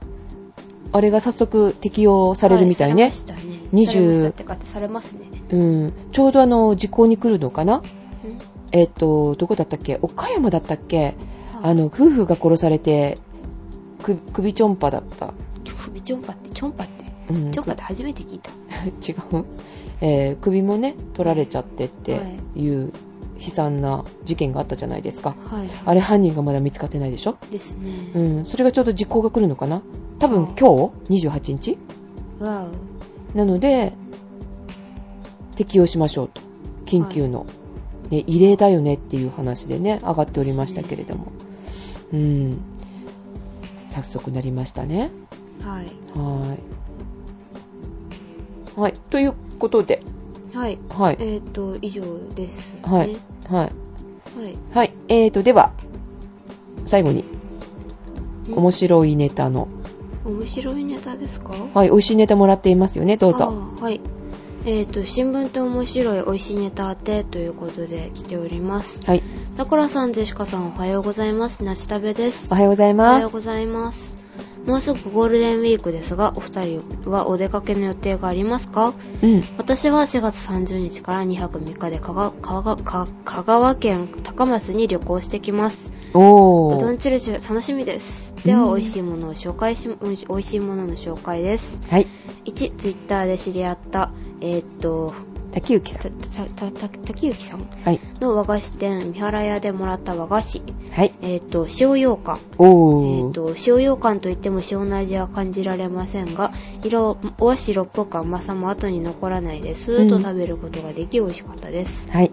[0.92, 3.02] あれが早速適用されるみたいね。
[3.04, 3.60] はいされましたね。
[3.72, 5.26] 20されましたってかってされますね。
[5.50, 5.92] うん。
[6.12, 7.78] ちょうどあの、時効に来るのかな？
[7.78, 7.84] うん
[8.72, 9.98] えっと、どこだったっけ？
[10.02, 10.98] 岡山だったっけ？
[10.98, 11.14] はい
[11.66, 13.16] あの、夫婦が殺されて、
[14.02, 15.32] く首ちょんぱだった。
[15.84, 17.04] 首チョンパって、チョンパって？
[17.30, 17.50] うん。
[17.52, 18.50] チョンパって初めて聞いた。
[18.84, 19.44] 違う、
[20.02, 22.20] えー首もね取られちゃってっては
[22.54, 22.60] い。
[22.60, 22.92] いう
[23.40, 25.30] 悲惨な事件があったじゃないですか。
[25.30, 25.68] はい。
[25.86, 27.36] あれ犯人がまだ見つかってないでしょ？
[27.50, 27.90] ですね。
[28.14, 28.44] うん。
[28.44, 29.80] それがちょうど実行が来るのかな？
[30.18, 31.78] 多分あ今日？28日？
[32.40, 32.66] わ
[33.34, 33.94] なので
[35.56, 36.42] 適用しましょうと。
[36.84, 37.46] 緊急の、
[38.10, 41.28] ね、異例だよねっていう話でね上がっておりましたけれども、
[42.14, 42.58] うん
[43.88, 45.10] 早速なりましたね
[45.64, 45.68] お。
[45.68, 45.86] はい。
[45.86, 50.02] はーいはいということで
[50.52, 50.78] はい。
[50.88, 52.02] はいえっ、と、以上
[52.34, 52.80] です、ね。
[52.82, 53.16] はい。
[53.50, 53.72] はい。
[54.42, 54.56] はい。
[54.72, 54.94] はい。
[55.08, 55.72] えーと、では、
[56.86, 57.24] 最後に、
[58.48, 59.68] うん面白いネタの、
[60.24, 61.54] 面白いネタですか？
[61.72, 63.44] はい、美味しいネタもらっていますよね、どうぞ。
[63.80, 64.00] あはい。
[64.66, 69.00] えっ、と、新聞って面白い美味しいネタ当てということで来ております。
[69.04, 69.22] はい。
[69.58, 71.62] タコラさん、ジェシカさん、おはようございます。
[71.62, 72.48] なしたべです。
[72.50, 73.22] おはようございおはます。
[73.22, 74.16] ようございます。
[74.66, 78.94] もうすぐゴールデンウィークですが、お二人はお出かけの予定がありますか？
[79.22, 79.44] うん。
[79.58, 82.32] 私は4月30日から2泊3日で香
[83.44, 85.90] 川県高松に旅行してきます。
[86.14, 86.76] おー。
[86.78, 88.34] うどんチルチュ楽ししみです。
[88.46, 91.82] では、美味しいものを紹介し、うん美味しいものの紹介です。
[91.90, 92.06] はい。
[92.44, 95.12] 1、ツイッターで知り合った、えーっと、
[95.52, 96.10] 竹内さ
[96.56, 96.72] た、ん。
[96.72, 97.68] 竹幸さん？
[97.84, 98.00] はい。
[98.20, 100.62] の和菓子店、三原屋でもらった和菓子。
[100.90, 101.12] はい。
[101.22, 102.38] えーっと、塩羊羹。
[102.38, 103.26] えおー。
[103.26, 106.52] ーっと、塩羊羹といっても塩の味は感じられませんが、
[106.82, 112.10] 色、お和白っぽく甘さも後に残らないで、スーッと食べることができ美味しかったです。
[112.10, 112.32] はい。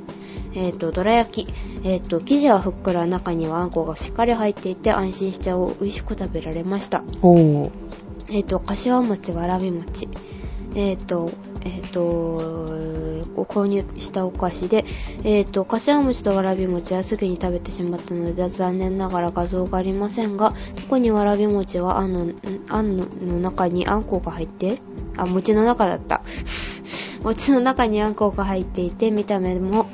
[0.56, 1.54] えっ、と、どら焼き。
[1.84, 7.04] えっ、と、生地はふっくら中にはあんこがしっかり入っていて安心して美味しく食べられました。
[7.21, 7.71] おー。
[8.34, 10.08] えっ、と、かしわ餅、わらび餅。
[10.74, 11.32] えっ、と、
[11.65, 12.38] えっ、と、
[13.36, 14.86] ご購入したお菓子で、
[15.26, 22.36] えっ、と、かしわ餅とわらび餅はすぐに食べてしまったので残念ながら画像がありませんが、特にわらび餅はあんの、ん
[22.70, 24.82] あんのの中にあんこが入って、
[25.17, 26.22] あ、餅の中だった。
[27.24, 29.88] 餅の中にあんこが入っていて、見た目も、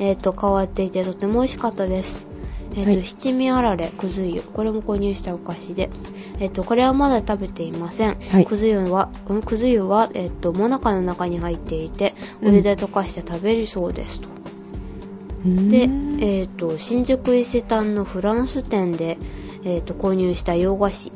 [0.00, 2.26] えっ、と、変わっていてとても美味しかったです。
[2.74, 4.40] えっ、と、はい七味あられ、くず湯。
[4.40, 5.90] これも購入したお菓子で、
[6.40, 8.16] えっ、と、これはまだ食べていません。
[8.30, 14.28] はいくず湯は、うんくず湯は、えっ、と、もなかの中に入っていて、うんお湯で溶かして食べるそうですと。
[14.28, 19.18] うーんで、えっ、と、新宿伊勢丹のフランス店で、
[19.64, 21.12] えっ、と、購入した洋菓子、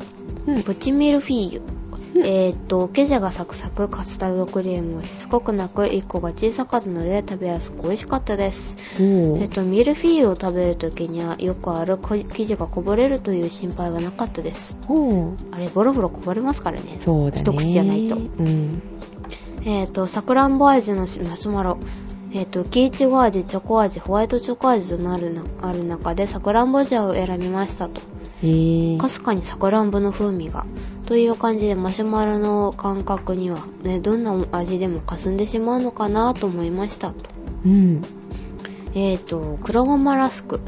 [0.47, 1.78] うんプチミルフィーユ。
[2.19, 8.77] うんえっ、と、生地がサクサク、カスタードクリームはしつこくなく、1個が小さかったので食べやすく美味しかったです。
[9.41, 14.77] えっと、ミルフィーユを食べるときにはよくあるこ生地がこぼれるという心配はなかったです。
[15.53, 16.97] あれ、ボロボロこぼれますからね。
[16.99, 17.41] そうだね。
[17.41, 18.83] 一口じゃないとうん。
[19.65, 21.79] えっ、と、さくらんぼ味のマシュマロ。
[22.33, 28.01] えっ、と、キイチゴ味、チョコ味、ホワイトチョコ味となるなある中で、さくらんぼ味を選びましたと。
[28.99, 30.67] かすかにさくらんぼの風味が。
[31.09, 37.31] という感じで、マシュマロの感覚には、ね、どんな味でも霞んでしまうのかなと思いましたと。
[37.65, 38.05] うん。
[38.95, 40.61] えっ、と、黒ごまラスク。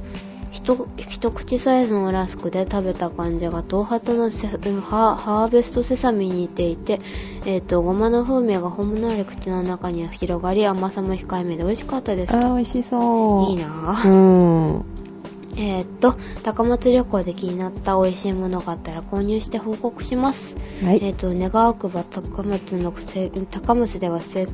[0.51, 7.01] ひと一口サイズのラスクで食べた感じが東ハトのセハハーベストセサミに似ていて、
[7.45, 12.41] えっ、と、ごまの風味がほんのり口の中に広がり、甘さも控えめで美味しかったですあ。
[12.55, 13.51] 美味しそう。
[13.51, 14.09] いいなうぁ。
[14.11, 14.85] ん。
[15.57, 20.57] えっ、と、高松旅行で気になった美味しいものがあったら購入して報告します。
[20.85, 21.01] はい。
[21.03, 24.49] えっ、と、願わくば高松のせ、高松ではせ、ん？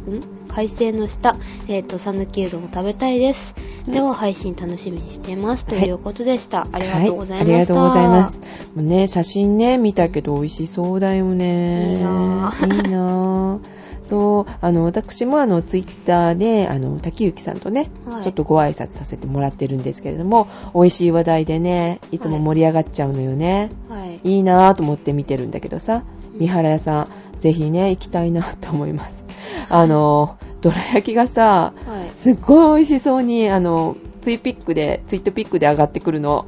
[0.48, 1.36] 海星の下、
[1.68, 3.54] えっ、と、さぬきうどんを食べたいです。
[3.58, 5.64] うんでは、配信楽しみにしています。
[5.64, 6.66] とはいいうことでした。
[6.72, 7.52] ありがとうございました。
[7.52, 8.40] はい、ありがとうございます。
[8.40, 11.94] もうね、写真ね、見たけど美味しそうだよね。
[11.94, 13.76] いいなぁいいなぁ
[14.06, 23.70] そう、あの、私もあの、ツイッターで、あの、竹幸さんとね、はいちょっとご挨拶させてもらってるんですけれども、美味しい話題でね、いつも盛り上がっちゃうのよね。
[23.88, 24.20] はい。
[24.24, 26.02] いいなぁと思って見てるんだけどさ、
[26.38, 29.24] 三原屋さん、ぜひね、行きたいなと思います。
[29.68, 32.18] あの、どら焼きがさ、はい。
[32.18, 36.46] すっごい美味しそうに、あの、ツイピックで、ツイートピックで上がってくるの。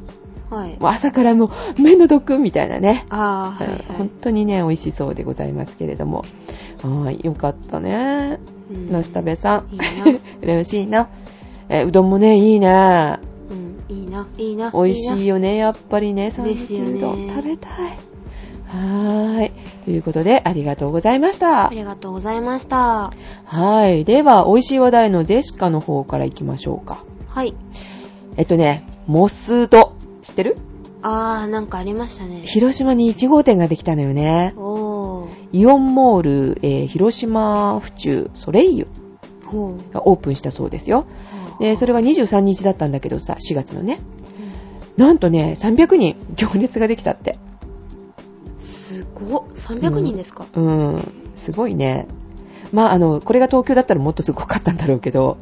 [0.51, 0.77] はい。
[0.81, 3.05] 朝からもう、目の毒みたいなね。
[3.11, 6.25] はい、うんは本当にね、美味しそうでございますけれども。
[6.83, 8.39] はい、よかったね。
[8.71, 8.75] い。
[8.75, 9.75] うんのしたべさん。
[9.75, 10.19] いいな。
[10.43, 11.09] 嬉しいな。
[11.69, 13.19] え、うどんもね、いいね。
[13.89, 14.71] うん、いいな、いいな。
[14.73, 15.35] 美味しいよ。
[15.35, 17.73] よね、やっぱりね、讃岐うどん食べたい。
[18.69, 19.53] はーい。
[19.85, 21.71] ということで、ありがとうございましたあ。
[21.73, 23.13] りがとうございました。
[23.45, 24.05] はい。
[24.05, 27.03] では、美味しい話題のジェシカの方から行きましょうか。
[27.29, 27.55] はい。
[28.37, 29.93] えっとね、モスド。
[30.23, 30.57] 知ってる？
[31.01, 32.41] あー、なんかありましたね。
[32.45, 34.53] 広島に1号店ができたのよね。
[34.57, 34.98] おー。
[35.53, 38.87] イオンモール、えー広島府中ソレイユ。
[39.93, 41.07] がオープンしたそうですよ。
[41.59, 44.01] で、それが23日だったんだけどさ、4月のね。
[44.43, 44.49] うん
[44.99, 47.39] なんとね、300人行列ができたって。
[48.59, 49.43] すごっ。
[49.55, 52.09] 300人ですか、うん、すごいね。
[52.73, 55.39] まあ、あの、これが東京だったらもっとすごかったんだろうけど、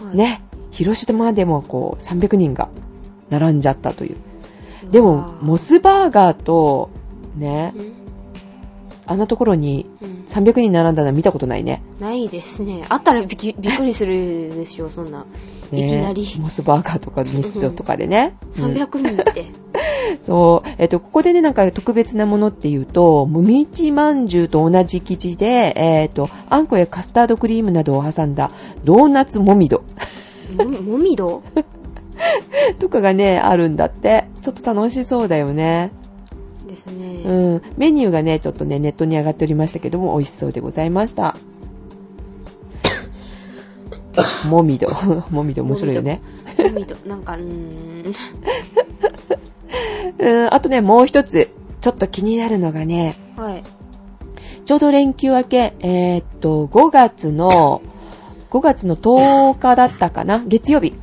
[0.00, 0.16] はい。
[0.16, 2.68] ね、広島でもこう、300人が
[3.30, 4.16] 並んじゃったという。
[4.92, 6.90] でも、モスバーガーと、
[7.36, 8.03] ねう、ん
[9.06, 10.24] あんなところにうん。
[10.26, 11.82] 300人並んだのは見たことないね。
[12.00, 12.84] ないですね。
[12.88, 15.26] あったらびびっくりするでしょ、そんな。
[15.70, 16.26] ねいきなり。
[16.38, 18.36] モスバーガーとかミストとかでね。
[18.56, 19.46] うん300人って。
[20.20, 20.68] そう。
[20.78, 28.50] えっと、ここでね、なんか特別なものっていうと、もみちまんじゅうと同じ生地で、えっと、あんこやカスタードクリームなどを挟んだ
[28.84, 29.84] ドーナツもみど
[30.56, 31.42] も、もみど？
[32.78, 34.26] とかがね、あるんだって。
[34.40, 35.90] ちょっと楽しそうだよね。
[36.74, 37.22] ですね。
[37.24, 37.62] うん。
[37.76, 41.36] メニューがね、ちょっとね、ネットに上がっておりましたけども、美味しそうでございました。
[44.46, 44.88] もみど。
[45.30, 46.20] もみど面白いよね。
[46.58, 46.96] もみど。
[47.06, 48.14] なんか、うーん。
[50.18, 51.50] うん、あとね、もう一つ、
[51.80, 53.64] ちょっと気になるのがね、はい。
[54.64, 57.82] ちょうど連休明け、えーっと、5月の、
[58.50, 60.94] 5月の10日だったかな月曜日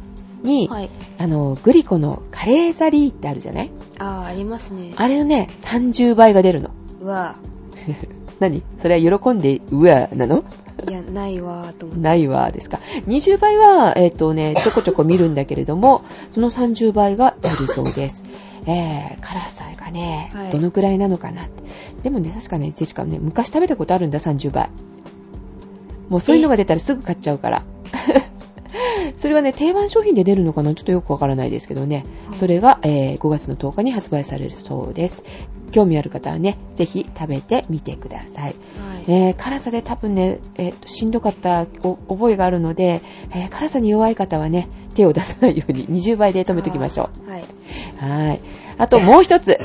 [0.44, 0.90] に、はい。
[1.18, 3.72] あの、グリコのカレーザリーってあるじゃない？
[4.00, 4.94] あー、ありますね。
[4.96, 6.70] あれのね、30倍が出るの。
[7.02, 7.36] うわ
[8.40, 8.64] 何？
[8.78, 10.44] それは喜んで、うわ、なの？
[10.90, 12.02] いや、ないわーと思って。
[12.04, 12.80] ないわ、ですか。
[13.08, 18.24] 20倍は、えーっとね、ちょこちょこ見るんだけれども、その30倍が出るそうです。
[18.66, 21.64] えー、辛さがね、はいどのくらいなのかなって。
[22.04, 24.70] でもね、確かね、ジェシカね、昔食べたことあるんだ、30倍。
[26.10, 27.64] もうそういうのが出たらすぐ買っちゃうから。
[29.18, 32.06] それはね、定番商品で出るのかなちょっとよくわからないですけどね。
[32.28, 35.24] はいそれが、えー5月の10日に発売されるそうです。
[35.72, 38.44] 興味ある方はね、ぜひ食べてみてください。
[38.44, 38.56] はい。
[39.08, 43.02] えー辛さで多分ね、えーとしんどかったお覚えがあるので、
[43.32, 47.30] えー辛さに弱い方はね、手を出さないように20倍で止めときましょう。
[47.30, 47.42] はい。
[47.42, 47.46] う。
[48.04, 48.42] はい。
[48.78, 49.58] あともう一つ。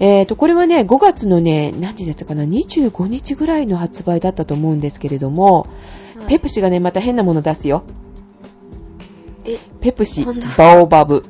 [0.00, 5.68] えーと、これはね、5月のね、何時だったかな、25日ぐらいの発売だったと思うんですけれども、はい
[6.26, 7.82] ペプシがね、また変なもの出すよ。
[9.46, 10.24] え、ペプシ
[10.56, 11.24] バオバブ。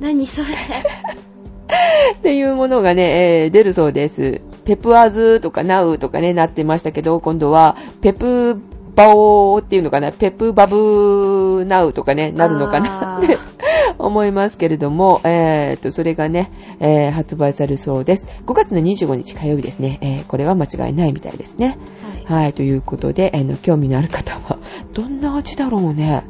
[0.00, 4.40] 何それっていうものがね、えー出るそうです。
[4.64, 8.60] ペプアズとかナウとかね、なってましたけど、今度は、ペプ
[8.96, 13.18] バオっていうのかな、ペプバブナウとかね、なるのかな？
[13.18, 13.36] って
[13.98, 16.50] 思いますけれども、えーと、それがね、
[16.80, 18.28] えー発売されるそうです。
[18.46, 19.98] 5月の25日火曜日ですね。
[20.00, 21.78] えーこれは間違いないみたいですね。
[22.26, 22.42] はい。
[22.44, 24.58] はい、ということで、あの、興味のある方は、
[24.92, 26.24] どんな味だろうね。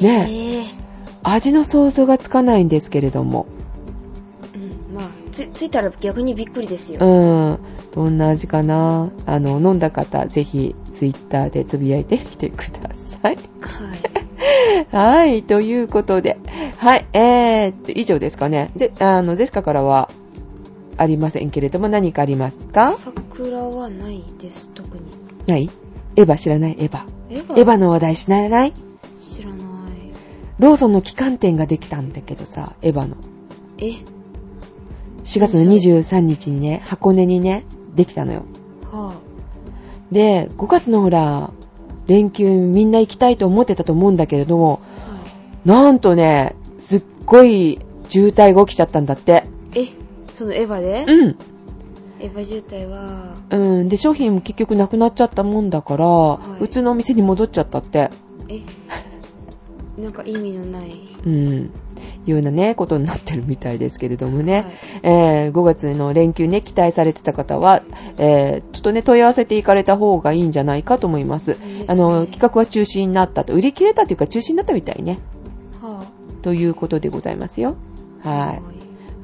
[0.00, 0.84] ねえー
[1.26, 3.46] 味の想像がつかないんですけれども。
[4.54, 7.00] うん、まあ、つ、ついたら逆にびっくりですよ。
[7.00, 7.04] う
[7.54, 7.58] ん。
[7.94, 13.36] どんな味かなあの、飲んだ方、ぜひ、ツイッターでつぶやいてみてください。
[13.36, 14.84] はい。
[14.92, 16.36] はい、ということで。
[16.76, 18.70] はい、えー以上ですかね。
[18.76, 20.10] ぜ、あの、ゼシカからは、
[20.98, 22.92] ありませんけれども、何かありますか？
[22.98, 25.04] 桜はないです、特に。
[25.46, 25.70] ない？
[26.16, 26.76] エヴァ知らない？
[26.78, 27.04] エヴァ。
[27.30, 27.58] エヴァ？
[27.60, 28.72] エヴァの話題知らない？
[29.18, 29.63] 知らない。
[30.58, 33.16] ローソンの旗艦店ができたんだけどさ、エヴァの。
[33.78, 33.92] え
[35.24, 38.44] ？4月の23日にね、箱根にね、できたのよ。
[38.90, 39.14] は
[40.12, 41.50] で、5月のほら、
[42.06, 44.80] 連休みんな行きたいと思ってたと思うんだけれども、
[45.66, 45.70] あ。
[45.70, 49.44] はなんとね、すっごい渋滞が起きちゃったんだって。
[49.74, 49.80] い。
[49.80, 49.88] え、
[50.34, 51.12] そのエヴァで？
[51.12, 51.36] うん。
[52.20, 53.88] エヴァ渋滞は、うん。
[53.88, 58.10] で、商品も結局なくなっちゃったもんだから、はい普通のお店に戻っちゃったって。
[58.48, 58.60] え、
[59.98, 60.90] なんか意味のない。
[61.24, 61.32] うん。
[61.32, 61.70] い
[62.26, 64.52] うようなね、ことになってるみたいですけれどもね。
[64.52, 64.64] はい
[65.02, 67.82] えー5月の連休ね、期待されてた方は、
[68.18, 71.52] えーちょっとね、問い合わせていかれた方がいいんじゃないかと思います。
[71.52, 73.54] ですねあの、企画は中止になったと。
[73.54, 75.18] 売り切れたというか中止になったみたいね。
[75.80, 76.04] は
[76.42, 77.76] ということでございますよ。
[78.24, 78.28] あ。
[78.28, 78.62] はい。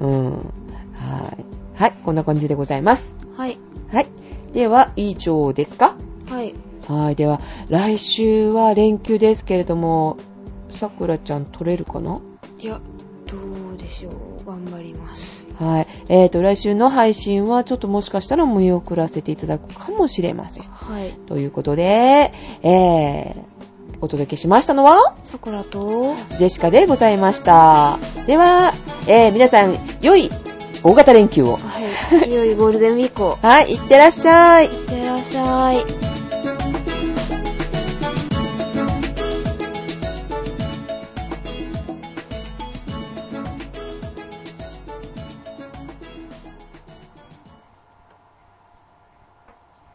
[0.01, 0.31] うん。
[0.31, 1.45] はい。
[1.75, 1.93] はい。
[2.05, 3.17] こんな感じでございます。
[3.37, 3.59] はい。
[3.93, 4.07] はい。
[4.53, 5.97] では、以上ですか？
[6.29, 6.55] はい。
[6.89, 7.15] はい。
[7.17, 10.17] では、来週は連休ですけれども、
[10.71, 12.21] さくらちゃん取れるかな？
[12.59, 12.81] いや、
[13.27, 13.37] ど
[13.75, 14.47] うでしょう。
[14.47, 15.47] 頑張ります。
[15.59, 15.87] はい。
[16.09, 20.65] えーと、来週の配信はちょっともしかしたら見送らせていただくかもしれません。
[20.65, 21.13] はい。
[21.27, 27.99] ということで、えー、お届けしましたのは、さくらと、ジェシカでございました。
[28.27, 28.73] では、
[29.07, 30.31] えー、皆さん、良い
[30.83, 31.57] 大型連休を。
[31.57, 31.61] は
[32.25, 32.31] い。
[32.31, 33.39] いよいよゴールデンウィークを。
[33.43, 34.67] はい、いってらっしゃい。
[34.67, 36.10] いってらっしゃい。